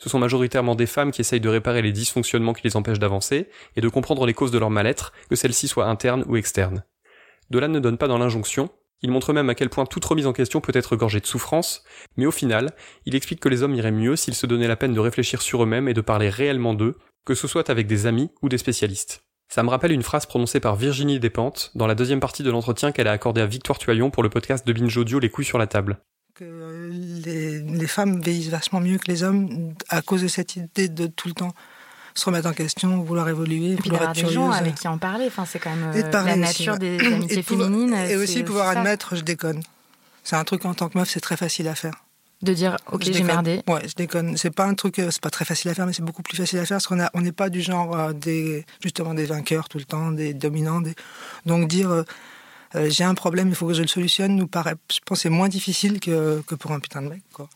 Ce 0.04 0.10
sont 0.10 0.20
majoritairement 0.20 0.76
des 0.76 0.86
femmes 0.86 1.12
qui 1.12 1.22
essayent 1.22 1.40
de 1.40 1.48
réparer 1.48 1.82
les 1.82 1.94
dysfonctionnements 1.94 2.52
qui 2.52 2.64
les 2.66 2.76
empêchent 2.76 3.00
d'avancer 3.00 3.48
et 3.78 3.82
de 3.82 3.88
comprendre 3.88 4.26
les 4.26 4.34
causes 4.34 4.52
de 4.52 4.58
leur 4.58 4.70
mal-être, 4.70 5.14
que 5.30 5.38
celles-ci 5.38 5.70
soient 5.70 5.88
internes 5.88 6.26
ou 6.28 6.36
externes. 6.36 6.84
Dolan 7.50 7.70
ne 7.70 7.80
donne 7.80 7.98
pas 7.98 8.10
dans 8.10 8.18
l'injonction, 8.18 8.70
il 9.02 9.12
montre 9.12 9.32
même 9.32 9.50
à 9.50 9.56
quel 9.56 9.70
point 9.70 9.86
toute 9.86 10.04
remise 10.04 10.28
en 10.28 10.34
question 10.34 10.60
peut 10.60 10.76
être 10.76 10.98
gorgée 10.98 11.22
de 11.22 11.26
souffrance, 11.26 11.86
mais 12.18 12.26
au 12.26 12.32
final, 12.32 12.72
il 13.06 13.16
explique 13.16 13.40
que 13.40 13.48
les 13.48 13.64
hommes 13.64 13.76
iraient 13.76 13.92
mieux 13.92 14.18
s'ils 14.18 14.36
se 14.36 14.46
donnaient 14.46 14.68
la 14.68 14.76
peine 14.76 14.94
de 14.94 15.00
réfléchir 15.00 15.42
sur 15.42 15.64
eux-mêmes 15.64 15.88
et 15.88 15.94
de 15.94 16.02
parler 16.02 16.30
réellement 16.30 16.74
d'eux, 16.74 16.98
que 17.26 17.34
ce 17.34 17.48
soit 17.48 17.70
avec 17.70 17.88
des 17.88 18.06
amis 18.06 18.30
ou 18.42 18.50
des 18.50 18.58
spécialistes. 18.58 19.24
Ça 19.48 19.64
me 19.64 19.70
rappelle 19.70 19.94
une 19.94 20.04
phrase 20.04 20.26
prononcée 20.26 20.60
par 20.60 20.76
Virginie 20.76 21.22
Despentes 21.22 21.72
dans 21.76 21.88
la 21.88 21.96
deuxième 21.96 22.20
partie 22.20 22.44
de 22.44 22.52
l'entretien 22.52 22.92
qu'elle 22.92 23.08
a 23.08 23.14
accordé 23.14 23.40
à 23.40 23.46
Victoire 23.46 23.80
Tuaillon 23.80 24.10
pour 24.10 24.24
le 24.24 24.30
podcast 24.30 24.68
de 24.68 24.74
Binge 24.74 24.98
Audio 24.98 25.20
Les 25.20 25.30
couilles 25.30 25.46
sur 25.46 25.58
la 25.58 25.68
table. 25.68 26.02
Que 26.36 26.90
les, 27.26 27.60
les 27.60 27.88
femmes 27.88 28.22
vieillissent 28.22 28.50
vachement 28.50 28.80
mieux 28.80 28.98
que 28.98 29.08
les 29.08 29.22
hommes 29.24 29.74
à 29.90 30.02
cause 30.02 30.24
de 30.24 30.28
cette 30.28 30.56
idée 30.56 30.90
de 30.90 31.06
tout 31.06 31.28
le 31.28 31.34
temps 31.36 31.54
se 32.16 32.26
remettre 32.26 32.48
en 32.48 32.54
question, 32.54 33.02
vouloir 33.02 33.30
évoluer, 33.30 33.74
Et 33.74 33.76
puis 33.76 33.90
vouloir 33.90 34.10
être 34.10 34.26
des 34.26 34.32
gens 34.32 34.52
avec 34.52 34.76
qui 34.76 34.88
en 34.88 34.98
parler, 34.98 35.26
enfin, 35.28 35.46
c'est 35.46 35.60
quand 35.60 35.76
même 35.76 35.92
euh, 35.96 36.12
la 36.12 36.36
nature 36.36 36.78
des 36.78 37.00
amitiés 37.00 37.44
féminines. 37.44 37.94
Et 37.94 38.16
aussi 38.16 38.44
pouvoir 38.44 38.70
admettre, 38.70 39.16
je 39.16 39.22
déconne. 39.22 39.62
C'est 40.24 40.36
un 40.36 40.44
truc 40.44 40.66
en 40.66 40.74
tant 40.74 40.90
que 40.90 40.98
meuf, 40.98 41.10
c'est 41.10 41.20
très 41.20 41.38
facile 41.38 41.68
à 41.68 41.76
faire. 41.76 42.04
De 42.42 42.54
dire, 42.54 42.78
ok, 42.92 43.04
j'ai 43.04 43.24
merdé. 43.24 43.62
Ouais, 43.68 43.88
je 43.88 43.94
déconne. 43.94 44.36
C'est 44.36 44.52
pas 44.52 44.66
un 44.66 44.74
truc, 44.74 45.00
euh, 45.00 45.12
c'est 45.12 45.22
pas 45.22 45.30
très 45.30 45.46
facile 45.46 45.72
à 45.72 45.74
faire, 45.74 45.86
mais 45.86 45.94
c'est 45.94 46.04
beaucoup 46.04 46.24
plus 46.24 46.38
facile 46.38 46.60
à 46.60 46.66
faire 46.66 46.76
parce 46.76 46.88
qu'on 46.88 47.00
a, 47.00 47.10
on 47.14 47.22
n'est 47.22 47.32
pas 47.32 47.50
du 47.50 47.62
genre 47.62 47.96
euh, 47.96 48.12
des, 48.12 48.66
justement 48.82 49.14
des 49.14 49.26
vainqueurs 49.26 49.70
tout 49.70 49.78
le 49.78 49.86
temps, 49.86 50.12
des 50.12 50.34
dominants. 50.34 50.82
Des... 50.82 50.94
Donc 51.46 51.68
dire, 51.68 52.04
euh, 52.76 52.90
j'ai 52.90 53.04
un 53.04 53.14
problème, 53.14 53.50
il 53.50 53.56
faut 53.56 53.68
que 53.68 53.74
je 53.74 53.82
le 53.82 53.88
solutionne, 53.88 54.36
nous 54.36 54.48
paraît, 54.48 54.76
je 54.92 55.00
pense, 55.06 55.26
moins 55.26 55.50
difficile 55.50 56.00
que, 56.00 56.42
que 56.42 56.56
pour 56.56 56.72
un 56.72 56.80
putain 56.80 57.02
de 57.02 57.10
mec, 57.10 57.24
quoi. 57.34 57.50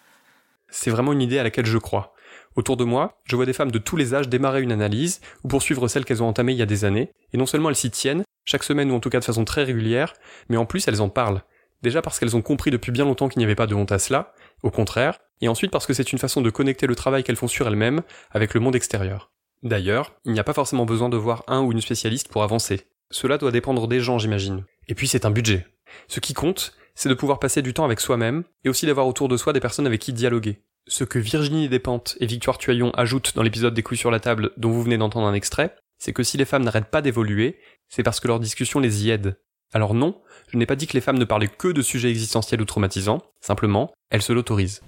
C'est 0.69 0.89
vraiment 0.89 1.13
une 1.13 1.21
idée 1.21 1.39
à 1.39 1.43
laquelle 1.43 1.65
je 1.65 1.77
crois. 1.77 2.13
Autour 2.55 2.75
de 2.75 2.83
moi, 2.83 3.21
je 3.25 3.35
vois 3.35 3.45
des 3.45 3.53
femmes 3.53 3.71
de 3.71 3.77
tous 3.77 3.95
les 3.95 4.13
âges 4.13 4.27
démarrer 4.27 4.61
une 4.61 4.71
analyse 4.71 5.21
ou 5.43 5.47
poursuivre 5.47 5.87
celle 5.87 6.05
qu'elles 6.05 6.23
ont 6.23 6.27
entamée 6.27 6.53
il 6.53 6.57
y 6.57 6.63
a 6.63 6.65
des 6.65 6.85
années, 6.85 7.11
et 7.31 7.37
non 7.37 7.45
seulement 7.45 7.69
elles 7.69 7.75
s'y 7.75 7.91
tiennent, 7.91 8.23
chaque 8.45 8.63
semaine 8.63 8.91
ou 8.91 8.95
en 8.95 8.99
tout 8.99 9.09
cas 9.09 9.19
de 9.19 9.25
façon 9.25 9.45
très 9.45 9.63
régulière, 9.63 10.13
mais 10.49 10.57
en 10.57 10.65
plus 10.65 10.87
elles 10.87 11.01
en 11.01 11.09
parlent. 11.09 11.43
Déjà 11.83 12.01
parce 12.01 12.19
qu'elles 12.19 12.35
ont 12.35 12.41
compris 12.41 12.71
depuis 12.71 12.91
bien 12.91 13.05
longtemps 13.05 13.29
qu'il 13.29 13.39
n'y 13.39 13.45
avait 13.45 13.55
pas 13.55 13.67
de 13.67 13.75
honte 13.75 13.91
à 13.91 13.99
cela, 13.99 14.33
au 14.63 14.71
contraire, 14.71 15.19
et 15.41 15.47
ensuite 15.47 15.71
parce 15.71 15.85
que 15.85 15.93
c'est 15.93 16.11
une 16.11 16.17
façon 16.17 16.41
de 16.41 16.49
connecter 16.49 16.87
le 16.87 16.95
travail 16.95 17.23
qu'elles 17.23 17.35
font 17.35 17.47
sur 17.47 17.67
elles-mêmes 17.67 18.01
avec 18.31 18.53
le 18.53 18.59
monde 18.59 18.75
extérieur. 18.75 19.31
D'ailleurs, 19.63 20.15
il 20.25 20.33
n'y 20.33 20.39
a 20.39 20.43
pas 20.43 20.53
forcément 20.53 20.85
besoin 20.85 21.09
de 21.09 21.17
voir 21.17 21.43
un 21.47 21.61
ou 21.61 21.71
une 21.71 21.81
spécialiste 21.81 22.29
pour 22.29 22.43
avancer. 22.43 22.87
Cela 23.11 23.37
doit 23.37 23.51
dépendre 23.51 23.87
des 23.87 23.99
gens, 23.99 24.17
j'imagine. 24.17 24.65
Et 24.87 24.95
puis 24.95 25.07
c'est 25.07 25.25
un 25.25 25.31
budget. 25.31 25.67
Ce 26.07 26.19
qui 26.19 26.33
compte, 26.33 26.73
c'est 26.95 27.09
de 27.09 27.13
pouvoir 27.13 27.39
passer 27.39 27.61
du 27.61 27.73
temps 27.73 27.85
avec 27.85 27.99
soi-même, 27.99 28.43
et 28.63 28.69
aussi 28.69 28.85
d'avoir 28.85 29.07
autour 29.07 29.27
de 29.27 29.37
soi 29.37 29.53
des 29.53 29.59
personnes 29.59 29.85
avec 29.85 30.01
qui 30.01 30.13
dialoguer. 30.13 30.63
Ce 30.87 31.03
que 31.03 31.19
Virginie 31.19 31.69
Despentes 31.69 32.15
et 32.19 32.25
Victoire 32.25 32.57
Tuaillon 32.57 32.91
ajoutent 32.91 33.35
dans 33.35 33.43
l'épisode 33.43 33.73
des 33.73 33.83
couilles 33.83 33.97
sur 33.97 34.11
la 34.11 34.19
table 34.19 34.51
dont 34.57 34.71
vous 34.71 34.83
venez 34.83 34.97
d'entendre 34.97 35.27
un 35.27 35.33
extrait, 35.33 35.75
c'est 35.99 36.13
que 36.13 36.23
si 36.23 36.37
les 36.37 36.45
femmes 36.45 36.63
n'arrêtent 36.63 36.89
pas 36.89 37.01
d'évoluer, 37.01 37.59
c'est 37.89 38.03
parce 38.03 38.19
que 38.19 38.27
leur 38.27 38.39
discussion 38.39 38.79
les 38.79 39.05
y 39.05 39.09
aide. 39.09 39.37
Alors 39.73 39.93
non, 39.93 40.21
je 40.47 40.57
n'ai 40.57 40.65
pas 40.65 40.77
dit 40.77 40.87
que 40.87 40.93
les 40.93 41.01
femmes 41.01 41.17
ne 41.17 41.25
parlaient 41.25 41.49
que 41.49 41.67
de 41.67 41.81
sujets 41.81 42.09
existentiels 42.09 42.61
ou 42.61 42.65
traumatisants, 42.65 43.21
simplement, 43.41 43.91
elles 44.09 44.21
se 44.21 44.31
l'autorisent. 44.31 44.81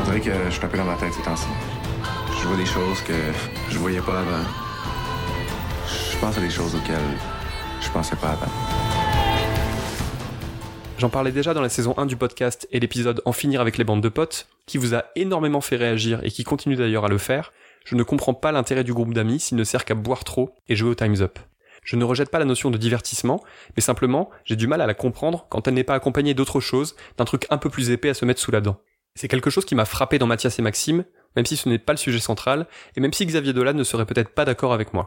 On 0.00 0.04
dirait 0.04 0.20
que 0.20 0.50
je 0.50 0.60
dans 0.60 0.84
ma 0.84 0.96
tête 0.96 1.12
ces 1.12 1.22
temps-ci. 1.22 1.46
Je 2.40 2.48
vois 2.48 2.56
des 2.56 2.66
choses 2.66 3.02
que 3.02 3.12
je 3.70 3.78
voyais 3.78 4.00
pas 4.00 4.20
avant. 4.20 4.44
Je 6.10 6.18
pense 6.18 6.38
à 6.38 6.40
des 6.40 6.50
choses 6.50 6.74
auxquelles 6.74 7.35
J'en 10.98 11.10
parlais 11.10 11.32
déjà 11.32 11.52
dans 11.52 11.60
la 11.60 11.68
saison 11.68 11.94
1 11.98 12.06
du 12.06 12.16
podcast 12.16 12.66
et 12.72 12.80
l'épisode 12.80 13.20
En 13.26 13.32
finir 13.32 13.60
avec 13.60 13.76
les 13.76 13.84
bandes 13.84 14.02
de 14.02 14.08
potes, 14.08 14.48
qui 14.64 14.78
vous 14.78 14.94
a 14.94 15.04
énormément 15.14 15.60
fait 15.60 15.76
réagir 15.76 16.20
et 16.22 16.30
qui 16.30 16.42
continue 16.42 16.76
d'ailleurs 16.76 17.04
à 17.04 17.08
le 17.08 17.18
faire. 17.18 17.52
je 17.84 17.94
ne 17.94 18.02
comprends 18.02 18.34
pas 18.34 18.50
l'intérêt 18.52 18.84
du 18.84 18.94
groupe 18.94 19.12
d'amis 19.12 19.40
s'il 19.40 19.56
ne 19.58 19.64
sert 19.64 19.84
qu'à 19.84 19.94
boire 19.94 20.24
trop 20.24 20.54
et 20.68 20.76
jouer 20.76 20.90
au 20.90 20.94
Time's 20.94 21.20
Up. 21.20 21.38
Je 21.84 21.96
ne 21.96 22.04
rejette 22.04 22.30
pas 22.30 22.38
la 22.38 22.44
notion 22.44 22.70
de 22.70 22.78
divertissement, 22.78 23.42
mais 23.76 23.82
simplement, 23.82 24.30
j'ai 24.44 24.56
du 24.56 24.66
mal 24.66 24.80
à 24.80 24.86
la 24.86 24.94
comprendre 24.94 25.46
quand 25.48 25.68
elle 25.68 25.74
n'est 25.74 25.84
pas 25.84 25.94
accompagnée 25.94 26.34
d'autre 26.34 26.60
chose, 26.60 26.96
d'un 27.16 27.24
truc 27.24 27.46
un 27.50 27.58
peu 27.58 27.70
plus 27.70 27.90
épais 27.90 28.08
à 28.08 28.14
se 28.14 28.24
mettre 28.24 28.40
sous 28.40 28.50
la 28.50 28.60
dent. 28.60 28.78
C'est 29.14 29.28
quelque 29.28 29.50
chose 29.50 29.64
qui 29.64 29.74
m'a 29.74 29.84
frappé 29.84 30.18
dans 30.18 30.26
Mathias 30.26 30.58
et 30.58 30.62
Maxime, 30.62 31.04
même 31.36 31.46
si 31.46 31.56
ce 31.56 31.68
n'est 31.68 31.78
pas 31.78 31.92
le 31.92 31.98
sujet 31.98 32.18
central, 32.18 32.66
et 32.96 33.00
même 33.00 33.12
si 33.12 33.24
Xavier 33.24 33.52
Dolan 33.52 33.74
ne 33.74 33.84
serait 33.84 34.06
peut-être 34.06 34.30
pas 34.30 34.44
d'accord 34.44 34.72
avec 34.72 34.94
moi. 34.94 35.06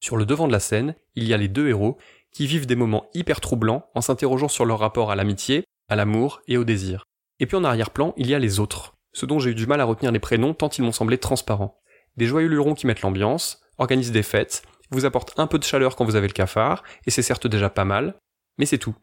Sur 0.00 0.16
le 0.16 0.24
devant 0.26 0.46
de 0.46 0.52
la 0.52 0.60
scène, 0.60 0.94
il 1.14 1.24
y 1.24 1.34
a 1.34 1.36
les 1.36 1.48
deux 1.48 1.68
héros, 1.68 1.98
qui 2.32 2.46
vivent 2.46 2.66
des 2.66 2.76
moments 2.76 3.06
hyper 3.14 3.40
troublants 3.40 3.90
en 3.94 4.00
s'interrogeant 4.00 4.48
sur 4.48 4.64
leur 4.64 4.78
rapport 4.78 5.10
à 5.10 5.16
l'amitié, 5.16 5.64
à 5.88 5.96
l'amour 5.96 6.40
et 6.48 6.56
au 6.56 6.64
désir. 6.64 7.04
Et 7.38 7.46
puis 7.46 7.56
en 7.56 7.64
arrière-plan, 7.64 8.14
il 8.16 8.28
y 8.28 8.34
a 8.34 8.38
les 8.38 8.60
autres, 8.60 8.94
ceux 9.12 9.26
dont 9.26 9.38
j'ai 9.38 9.50
eu 9.50 9.54
du 9.54 9.66
mal 9.66 9.80
à 9.80 9.84
retenir 9.84 10.12
les 10.12 10.18
prénoms 10.18 10.54
tant 10.54 10.68
ils 10.68 10.82
m'ont 10.82 10.92
semblé 10.92 11.18
transparents. 11.18 11.80
Des 12.16 12.26
joyeux 12.26 12.48
lurons 12.48 12.74
qui 12.74 12.86
mettent 12.86 13.02
l'ambiance, 13.02 13.60
organisent 13.78 14.12
des 14.12 14.22
fêtes, 14.22 14.62
vous 14.90 15.04
apportent 15.04 15.38
un 15.38 15.46
peu 15.46 15.58
de 15.58 15.64
chaleur 15.64 15.96
quand 15.96 16.04
vous 16.04 16.16
avez 16.16 16.28
le 16.28 16.32
cafard, 16.32 16.82
et 17.06 17.10
c'est 17.10 17.22
certes 17.22 17.46
déjà 17.46 17.70
pas 17.70 17.84
mal, 17.84 18.14
mais 18.58 18.66
c'est 18.66 18.78
tout. 18.78 18.94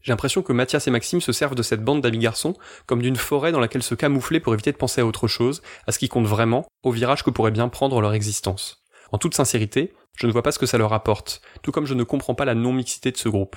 J'ai 0.00 0.12
l'impression 0.12 0.42
que 0.42 0.52
Mathias 0.52 0.88
et 0.88 0.90
Maxime 0.90 1.20
se 1.20 1.32
servent 1.32 1.54
de 1.54 1.62
cette 1.62 1.84
bande 1.84 2.00
d'amis 2.00 2.18
garçons 2.18 2.54
comme 2.86 3.02
d'une 3.02 3.16
forêt 3.16 3.52
dans 3.52 3.60
laquelle 3.60 3.84
se 3.84 3.94
camoufler 3.94 4.40
pour 4.40 4.52
éviter 4.52 4.72
de 4.72 4.76
penser 4.76 5.00
à 5.00 5.06
autre 5.06 5.28
chose, 5.28 5.62
à 5.86 5.92
ce 5.92 6.00
qui 6.00 6.08
compte 6.08 6.26
vraiment, 6.26 6.66
au 6.82 6.90
virage 6.90 7.22
que 7.22 7.30
pourrait 7.30 7.52
bien 7.52 7.68
prendre 7.68 8.00
leur 8.00 8.12
existence. 8.14 8.81
En 9.12 9.18
toute 9.18 9.34
sincérité, 9.34 9.92
je 10.16 10.26
ne 10.26 10.32
vois 10.32 10.42
pas 10.42 10.52
ce 10.52 10.58
que 10.58 10.66
ça 10.66 10.78
leur 10.78 10.94
apporte, 10.94 11.42
tout 11.62 11.70
comme 11.70 11.86
je 11.86 11.94
ne 11.94 12.02
comprends 12.02 12.34
pas 12.34 12.46
la 12.46 12.54
non-mixité 12.54 13.12
de 13.12 13.16
ce 13.18 13.28
groupe. 13.28 13.56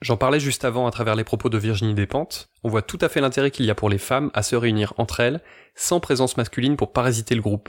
J'en 0.00 0.16
parlais 0.16 0.40
juste 0.40 0.64
avant 0.64 0.86
à 0.86 0.90
travers 0.90 1.14
les 1.14 1.24
propos 1.24 1.50
de 1.50 1.58
Virginie 1.58 1.94
Despentes, 1.94 2.48
on 2.64 2.70
voit 2.70 2.80
tout 2.80 2.98
à 3.02 3.10
fait 3.10 3.20
l'intérêt 3.20 3.50
qu'il 3.50 3.66
y 3.66 3.70
a 3.70 3.74
pour 3.74 3.90
les 3.90 3.98
femmes 3.98 4.30
à 4.32 4.42
se 4.42 4.56
réunir 4.56 4.94
entre 4.96 5.20
elles, 5.20 5.42
sans 5.74 6.00
présence 6.00 6.38
masculine 6.38 6.78
pour 6.78 6.94
parasiter 6.94 7.34
le 7.34 7.42
groupe. 7.42 7.68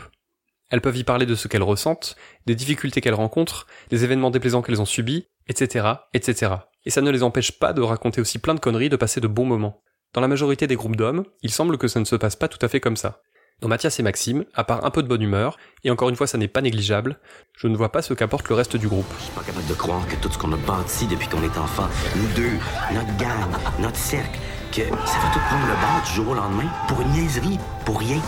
Elles 0.69 0.79
peuvent 0.79 0.95
y 0.95 1.03
parler 1.03 1.25
de 1.25 1.35
ce 1.35 1.49
qu'elles 1.49 1.63
ressentent, 1.63 2.15
des 2.45 2.55
difficultés 2.55 3.01
qu'elles 3.01 3.13
rencontrent, 3.13 3.67
des 3.89 4.05
événements 4.05 4.31
déplaisants 4.31 4.61
qu'elles 4.61 4.81
ont 4.81 4.85
subis, 4.85 5.27
etc., 5.49 5.87
etc. 6.13 6.53
Et 6.85 6.89
ça 6.89 7.01
ne 7.01 7.11
les 7.11 7.23
empêche 7.23 7.59
pas 7.59 7.73
de 7.73 7.81
raconter 7.81 8.21
aussi 8.21 8.39
plein 8.39 8.55
de 8.55 8.61
conneries, 8.61 8.87
de 8.87 8.95
passer 8.95 9.19
de 9.19 9.27
bons 9.27 9.45
moments. 9.45 9.83
Dans 10.13 10.21
la 10.21 10.29
majorité 10.29 10.67
des 10.67 10.77
groupes 10.77 10.95
d'hommes, 10.95 11.25
il 11.41 11.51
semble 11.51 11.77
que 11.77 11.89
ça 11.89 11.99
ne 11.99 12.05
se 12.05 12.15
passe 12.15 12.37
pas 12.37 12.47
tout 12.47 12.65
à 12.65 12.69
fait 12.69 12.79
comme 12.79 12.95
ça. 12.95 13.21
Dans 13.61 13.67
Mathias 13.67 13.99
et 13.99 14.03
Maxime, 14.03 14.45
à 14.55 14.63
part 14.63 14.85
un 14.85 14.89
peu 14.89 15.03
de 15.03 15.07
bonne 15.07 15.21
humeur, 15.21 15.57
et 15.83 15.91
encore 15.91 16.09
une 16.09 16.15
fois 16.15 16.25
ça 16.25 16.39
n'est 16.39 16.47
pas 16.47 16.61
négligeable, 16.61 17.19
je 17.55 17.67
ne 17.67 17.77
vois 17.77 17.91
pas 17.91 18.01
ce 18.01 18.15
qu'apporte 18.15 18.49
le 18.49 18.55
reste 18.55 18.75
du 18.75 18.87
groupe. 18.87 19.05
Je 19.19 19.25
suis 19.25 19.33
pas 19.33 19.43
capable 19.43 19.67
de 19.67 19.73
croire 19.75 20.07
que 20.07 20.15
tout 20.15 20.31
ce 20.31 20.37
qu'on 20.39 20.51
a 20.51 20.57
bâti 20.57 21.05
depuis 21.05 21.27
qu'on 21.27 21.43
est 21.43 21.57
enfant, 21.59 21.87
nous 22.15 22.27
deux, 22.35 22.57
notre 22.91 23.15
gang, 23.17 23.51
notre 23.79 23.97
cercle, 23.97 24.39
que 24.71 24.81
ça 24.81 25.19
va 25.19 25.31
tout 25.31 25.39
prendre 25.47 25.67
le 25.67 25.79
bord 25.79 26.01
du 26.03 26.11
jour 26.11 26.29
au 26.29 26.33
lendemain 26.33 26.71
pour 26.87 27.01
une 27.01 27.09
niaiserie, 27.09 27.59
pour 27.85 27.99
rien. 27.99 28.19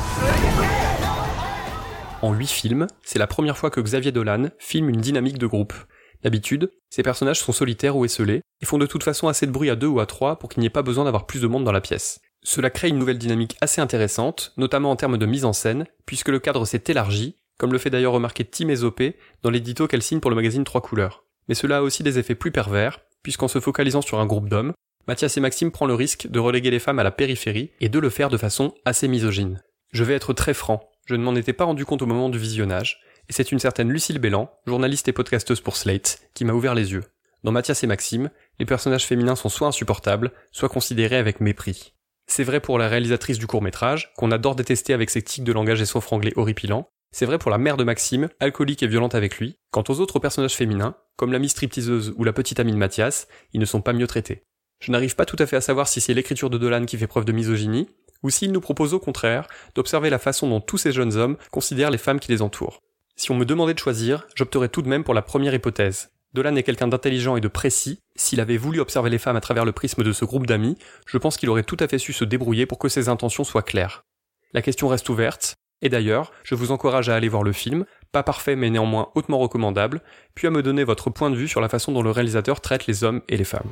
En 2.22 2.34
huit 2.34 2.52
films, 2.52 2.86
c'est 3.02 3.18
la 3.18 3.26
première 3.26 3.58
fois 3.58 3.72
que 3.72 3.82
Xavier 3.82 4.12
Dolan 4.12 4.50
filme 4.60 4.90
une 4.90 5.02
dynamique 5.02 5.40
de 5.40 5.48
groupe. 5.48 5.74
D'habitude, 6.22 6.72
ces 6.92 7.02
personnages 7.02 7.40
sont 7.40 7.54
solitaires 7.54 7.98
ou 7.98 8.06
esselés, 8.06 8.44
et 8.62 8.66
font 8.68 8.78
de 8.78 8.86
toute 8.86 9.04
façon 9.04 9.28
assez 9.28 9.48
de 9.48 9.52
bruit 9.52 9.72
à 9.72 9.76
deux 9.76 9.88
ou 9.88 10.00
à 10.00 10.06
trois 10.06 10.38
pour 10.38 10.50
qu'il 10.50 10.62
n'y 10.62 10.68
ait 10.68 10.70
pas 10.70 10.84
besoin 10.84 11.06
d'avoir 11.06 11.26
plus 11.26 11.42
de 11.42 11.48
monde 11.48 11.64
dans 11.64 11.72
la 11.72 11.82
pièce. 11.82 12.20
Cela 12.44 12.70
crée 12.70 12.90
une 12.90 13.00
nouvelle 13.00 13.18
dynamique 13.18 13.58
assez 13.62 13.82
intéressante, 13.82 14.54
notamment 14.58 14.92
en 14.92 14.96
termes 14.96 15.18
de 15.18 15.26
mise 15.26 15.46
en 15.46 15.54
scène, 15.54 15.86
puisque 16.06 16.30
le 16.30 16.40
cadre 16.40 16.66
s'est 16.66 16.84
élargi, 16.88 17.38
comme 17.58 17.72
le 17.72 17.78
fait 17.78 17.90
d'ailleurs 17.90 18.14
remarquer 18.14 18.44
Tim 18.44 18.70
Ezopé 18.70 19.16
dans 19.42 19.50
l'édito 19.50 19.88
qu'elle 19.88 20.02
signe 20.02 20.20
pour 20.20 20.30
le 20.30 20.36
magazine 20.36 20.64
Trois 20.64 20.82
couleurs. 20.82 21.24
Mais 21.48 21.56
cela 21.56 21.78
a 21.78 21.82
aussi 21.82 22.04
des 22.04 22.20
effets 22.20 22.36
plus 22.36 22.52
pervers, 22.52 23.00
puisqu'en 23.22 23.48
se 23.48 23.60
focalisant 23.60 24.02
sur 24.02 24.20
un 24.20 24.26
groupe 24.26 24.50
d'hommes, 24.50 24.74
Mathias 25.08 25.36
et 25.38 25.42
Maxime 25.42 25.72
prend 25.72 25.86
le 25.86 25.94
risque 25.94 26.28
de 26.28 26.40
reléguer 26.40 26.72
les 26.72 26.80
femmes 26.80 27.00
à 27.00 27.04
la 27.04 27.12
périphérie 27.12 27.72
et 27.80 27.90
de 27.90 28.00
le 28.00 28.10
faire 28.10 28.30
de 28.30 28.38
façon 28.38 28.74
assez 28.86 29.08
misogyne. 29.08 29.62
Je 29.92 30.04
vais 30.04 30.14
être 30.14 30.34
très 30.34 30.54
franc, 30.54 30.90
je 31.06 31.16
ne 31.16 31.24
m'en 31.24 31.36
étais 31.36 31.54
pas 31.54 31.66
rendu 31.66 31.86
compte 31.86 32.02
au 32.02 32.06
moment 32.06 32.30
du 32.30 32.38
visionnage, 32.38 33.02
et 33.30 33.34
c'est 33.34 33.52
une 33.52 33.60
certaine 33.60 33.90
Lucille 33.90 34.20
Bélan, 34.20 34.52
journaliste 34.66 35.08
et 35.08 35.14
podcasteuse 35.14 35.62
pour 35.62 35.78
Slate, 35.78 36.20
qui 36.34 36.46
m'a 36.46 36.54
ouvert 36.54 36.76
les 36.76 36.92
yeux. 36.92 37.04
Dans 37.44 37.52
Mathias 37.52 37.84
et 37.84 37.88
Maxime, 37.88 38.30
les 38.60 38.66
personnages 38.66 39.06
féminins 39.06 39.36
sont 39.36 39.50
soit 39.50 39.68
insupportables, 39.68 40.32
soit 40.52 40.70
considérés 40.70 41.18
avec 41.18 41.42
mépris. 41.42 41.94
C'est 42.28 42.44
vrai 42.44 42.60
pour 42.60 42.78
la 42.78 42.88
réalisatrice 42.88 43.38
du 43.38 43.48
court 43.48 43.62
métrage, 43.62 44.14
qu'on 44.18 44.32
adore 44.32 44.56
détester 44.56 44.94
avec 44.94 45.10
ses 45.10 45.22
tics 45.22 45.44
de 45.44 45.52
langage 45.52 45.82
et 45.82 45.86
son 45.86 46.02
franglais 46.02 46.34
horripilant. 46.36 46.88
C'est 47.12 47.26
vrai 47.26 47.38
pour 47.38 47.52
la 47.52 47.58
mère 47.58 47.78
de 47.78 47.84
Maxime, 47.84 48.30
alcoolique 48.40 48.82
et 48.82 48.88
violente 48.88 49.14
avec 49.14 49.38
lui. 49.38 49.56
Quant 49.72 49.84
aux 49.88 50.00
autres 50.00 50.20
personnages 50.20 50.56
féminins, 50.56 50.96
comme 51.16 51.32
l'amie 51.32 51.50
stripteaseuse 51.50 52.14
ou 52.18 52.24
la 52.24 52.34
petite 52.34 52.60
amie 52.60 52.72
de 52.72 52.78
Mathias, 52.78 53.28
ils 53.54 53.60
ne 53.60 53.66
sont 53.66 53.82
pas 53.82 53.94
mieux 53.94 54.08
traités. 54.08 54.44
Je 54.80 54.92
n'arrive 54.92 55.16
pas 55.16 55.26
tout 55.26 55.36
à 55.38 55.46
fait 55.46 55.56
à 55.56 55.62
savoir 55.62 55.88
si 55.88 56.02
c'est 56.02 56.14
l'écriture 56.14 56.50
de 56.50 56.58
Dolan 56.58 56.86
qui 56.86 56.98
fait 56.98 57.08
preuve 57.08 57.26
de 57.26 57.32
misogynie, 57.32 57.88
ou 58.24 58.30
s'il 58.30 58.52
nous 58.52 58.62
propose 58.62 58.94
au 58.94 59.00
contraire 59.00 59.48
d'observer 59.76 60.10
la 60.10 60.18
façon 60.18 60.50
dont 60.50 60.62
tous 60.62 60.78
ces 60.78 60.92
jeunes 60.92 61.16
hommes 61.16 61.38
considèrent 61.52 61.92
les 61.92 61.98
femmes 61.98 62.20
qui 62.20 62.32
les 62.32 62.42
entourent. 62.42 62.80
Si 63.16 63.32
on 63.32 63.36
me 63.36 63.46
demandait 63.46 63.76
de 63.76 63.80
choisir, 63.80 64.26
j'opterais 64.34 64.70
tout 64.70 64.82
de 64.82 64.90
même 64.90 65.04
pour 65.04 65.14
la 65.14 65.22
première 65.22 65.54
hypothèse. 65.54 66.10
Dolan 66.34 66.56
est 66.56 66.64
quelqu'un 66.64 66.88
d'intelligent 66.88 67.36
et 67.36 67.42
de 67.42 67.48
précis. 67.48 68.00
S'il 68.16 68.40
avait 68.40 68.58
voulu 68.58 68.80
observer 68.80 69.12
les 69.12 69.20
femmes 69.20 69.36
à 69.36 69.42
travers 69.42 69.66
le 69.66 69.72
prisme 69.72 70.02
de 70.02 70.12
ce 70.12 70.26
groupe 70.26 70.48
d'amis, 70.48 70.78
je 71.06 71.20
pense 71.20 71.38
qu'il 71.38 71.50
aurait 71.50 71.64
tout 71.64 71.78
à 71.80 71.88
fait 71.88 72.00
su 72.00 72.12
se 72.12 72.26
débrouiller 72.26 72.66
pour 72.66 72.80
que 72.80 72.90
ses 72.90 73.08
intentions 73.08 73.44
soient 73.44 73.62
claires. 73.62 74.04
La 74.52 74.64
question 74.64 74.88
reste 74.88 75.10
ouverte, 75.10 75.56
et 75.84 75.90
d'ailleurs, 75.90 76.32
je 76.44 76.56
vous 76.56 76.72
encourage 76.72 77.10
à 77.10 77.16
aller 77.16 77.30
voir 77.30 77.44
le 77.44 77.52
film, 77.52 77.86
pas 78.12 78.24
parfait 78.24 78.56
mais 78.56 78.72
néanmoins 78.72 79.10
hautement 79.14 79.38
recommandable, 79.38 80.02
puis 80.34 80.48
à 80.48 80.50
me 80.50 80.64
donner 80.64 80.84
votre 80.84 81.12
point 81.12 81.30
de 81.30 81.36
vue 81.36 81.48
sur 81.48 81.62
la 81.62 81.70
façon 81.70 81.92
dont 81.92 82.02
le 82.02 82.10
réalisateur 82.10 82.62
traite 82.62 82.88
les 82.88 83.04
hommes 83.04 83.22
et 83.30 83.38
les 83.38 83.44
femmes. 83.44 83.70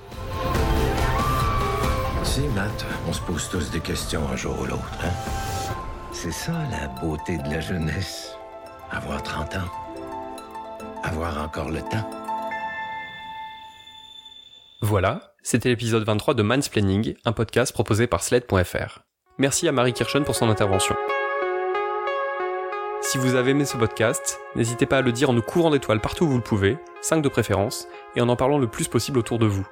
Sais, 2.23 2.47
Matt, 2.55 2.85
on 3.07 3.13
se 3.13 3.21
pose 3.21 3.49
tous 3.49 3.71
des 3.71 3.79
questions 3.79 4.21
un 4.31 4.35
jour 4.35 4.55
ou 4.61 4.65
l'autre, 4.65 4.99
hein? 5.03 5.09
C'est 6.13 6.31
ça 6.31 6.53
la 6.69 6.87
beauté 7.01 7.37
de 7.39 7.49
la 7.49 7.59
jeunesse. 7.59 8.35
Avoir 8.91 9.23
30 9.23 9.55
ans. 9.55 9.71
Avoir 11.03 11.43
encore 11.43 11.71
le 11.71 11.81
temps. 11.81 12.20
Voilà, 14.83 15.35
c'était 15.43 15.69
l'épisode 15.69 16.03
23 16.03 16.33
de 16.33 16.41
Mansplaining, 16.41 17.13
un 17.23 17.33
podcast 17.33 17.71
proposé 17.71 18.07
par 18.07 18.23
Sled.fr. 18.23 19.01
Merci 19.37 19.67
à 19.67 19.71
Marie 19.71 19.93
Kirchen 19.93 20.23
pour 20.23 20.33
son 20.33 20.49
intervention. 20.49 20.95
Si 23.01 23.19
vous 23.19 23.35
avez 23.35 23.51
aimé 23.51 23.65
ce 23.65 23.77
podcast, 23.77 24.39
n'hésitez 24.55 24.87
pas 24.87 24.97
à 24.97 25.01
le 25.01 25.11
dire 25.11 25.29
en 25.29 25.33
nous 25.33 25.43
courant 25.43 25.69
d'étoiles 25.69 26.01
partout 26.01 26.25
où 26.25 26.29
vous 26.29 26.37
le 26.37 26.43
pouvez, 26.43 26.79
5 27.01 27.21
de 27.21 27.29
préférence, 27.29 27.87
et 28.15 28.21
en 28.21 28.29
en 28.29 28.35
parlant 28.35 28.57
le 28.57 28.65
plus 28.65 28.87
possible 28.87 29.19
autour 29.19 29.37
de 29.37 29.45
vous. 29.45 29.67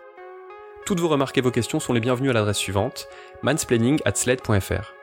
Toutes 0.85 0.99
vos 0.99 1.07
remarques 1.07 1.39
et 1.39 1.41
vos 1.41 1.49
questions 1.49 1.79
sont 1.79 1.93
les 1.93 2.01
bienvenues 2.01 2.29
à 2.29 2.33
l'adresse 2.33 2.57
suivante, 2.57 3.07
mansplaining 3.41 3.99
at 4.05 4.13
sled.fr. 4.13 4.93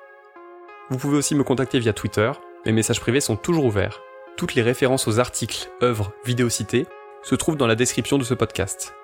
Vous 0.88 0.98
pouvez 0.98 1.16
aussi 1.16 1.34
me 1.34 1.42
contacter 1.42 1.80
via 1.80 1.92
Twitter, 1.92 2.30
mes 2.64 2.70
messages 2.70 3.00
privés 3.00 3.20
sont 3.20 3.36
toujours 3.36 3.64
ouverts. 3.64 4.02
Toutes 4.36 4.54
les 4.54 4.62
références 4.62 5.08
aux 5.08 5.18
articles, 5.18 5.68
œuvres, 5.82 6.12
vidéos 6.24 6.48
citées 6.48 6.86
se 7.24 7.34
trouvent 7.34 7.56
dans 7.56 7.66
la 7.66 7.74
description 7.74 8.18
de 8.18 8.24
ce 8.24 8.34
podcast. 8.34 8.94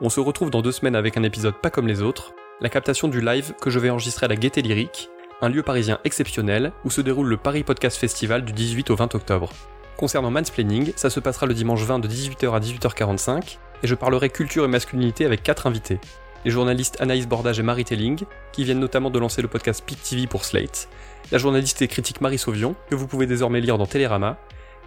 On 0.00 0.08
se 0.08 0.20
retrouve 0.20 0.50
dans 0.50 0.62
deux 0.62 0.72
semaines 0.72 0.96
avec 0.96 1.16
un 1.16 1.22
épisode 1.22 1.54
pas 1.54 1.70
comme 1.70 1.86
les 1.86 2.02
autres, 2.02 2.32
la 2.60 2.68
captation 2.68 3.08
du 3.08 3.20
live 3.20 3.54
que 3.60 3.70
je 3.70 3.78
vais 3.78 3.90
enregistrer 3.90 4.24
à 4.24 4.28
la 4.28 4.36
Gaieté 4.36 4.62
Lyrique, 4.62 5.10
un 5.40 5.48
lieu 5.48 5.62
parisien 5.62 5.98
exceptionnel 6.04 6.72
où 6.84 6.90
se 6.90 7.00
déroule 7.00 7.28
le 7.28 7.36
Paris 7.36 7.62
Podcast 7.62 7.98
Festival 7.98 8.44
du 8.44 8.52
18 8.52 8.90
au 8.90 8.96
20 8.96 9.14
octobre. 9.14 9.50
Concernant 9.96 10.30
Mansplaining, 10.30 10.92
ça 10.96 11.10
se 11.10 11.20
passera 11.20 11.46
le 11.46 11.54
dimanche 11.54 11.82
20 11.82 11.98
de 12.00 12.08
18h 12.08 12.52
à 12.52 12.58
18h45, 12.58 13.58
et 13.82 13.86
je 13.86 13.94
parlerai 13.94 14.30
culture 14.30 14.64
et 14.64 14.68
masculinité 14.68 15.24
avec 15.24 15.42
quatre 15.42 15.66
invités. 15.66 16.00
Les 16.44 16.50
journalistes 16.50 17.00
Anaïs 17.00 17.28
Bordage 17.28 17.60
et 17.60 17.62
Marie 17.62 17.84
Telling, 17.84 18.24
qui 18.52 18.64
viennent 18.64 18.80
notamment 18.80 19.10
de 19.10 19.18
lancer 19.18 19.42
le 19.42 19.48
podcast 19.48 19.84
Peak 19.86 20.02
TV 20.02 20.26
pour 20.26 20.44
Slate, 20.44 20.88
la 21.30 21.38
journaliste 21.38 21.82
et 21.82 21.88
critique 21.88 22.20
Marie 22.20 22.38
Sauvion, 22.38 22.74
que 22.88 22.96
vous 22.96 23.06
pouvez 23.06 23.26
désormais 23.26 23.60
lire 23.60 23.78
dans 23.78 23.86
Télérama, 23.86 24.38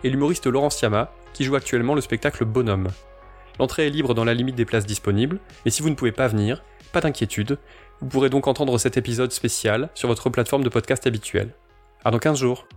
et 0.03 0.09
l'humoriste 0.09 0.47
Laurence 0.47 0.81
Yama, 0.81 1.11
qui 1.33 1.45
joue 1.45 1.55
actuellement 1.55 1.95
le 1.95 2.01
spectacle 2.01 2.43
Bonhomme. 2.43 2.89
L'entrée 3.59 3.87
est 3.87 3.89
libre 3.89 4.13
dans 4.13 4.25
la 4.25 4.33
limite 4.33 4.55
des 4.55 4.65
places 4.65 4.85
disponibles, 4.85 5.39
et 5.65 5.69
si 5.69 5.81
vous 5.81 5.89
ne 5.89 5.95
pouvez 5.95 6.11
pas 6.11 6.27
venir, 6.27 6.63
pas 6.91 7.01
d'inquiétude, 7.01 7.57
vous 8.01 8.07
pourrez 8.07 8.29
donc 8.29 8.47
entendre 8.47 8.77
cet 8.77 8.97
épisode 8.97 9.31
spécial 9.31 9.89
sur 9.93 10.07
votre 10.07 10.29
plateforme 10.29 10.63
de 10.63 10.69
podcast 10.69 11.07
habituelle. 11.07 11.53
À 12.03 12.11
dans 12.11 12.19
15 12.19 12.37
jours 12.39 12.67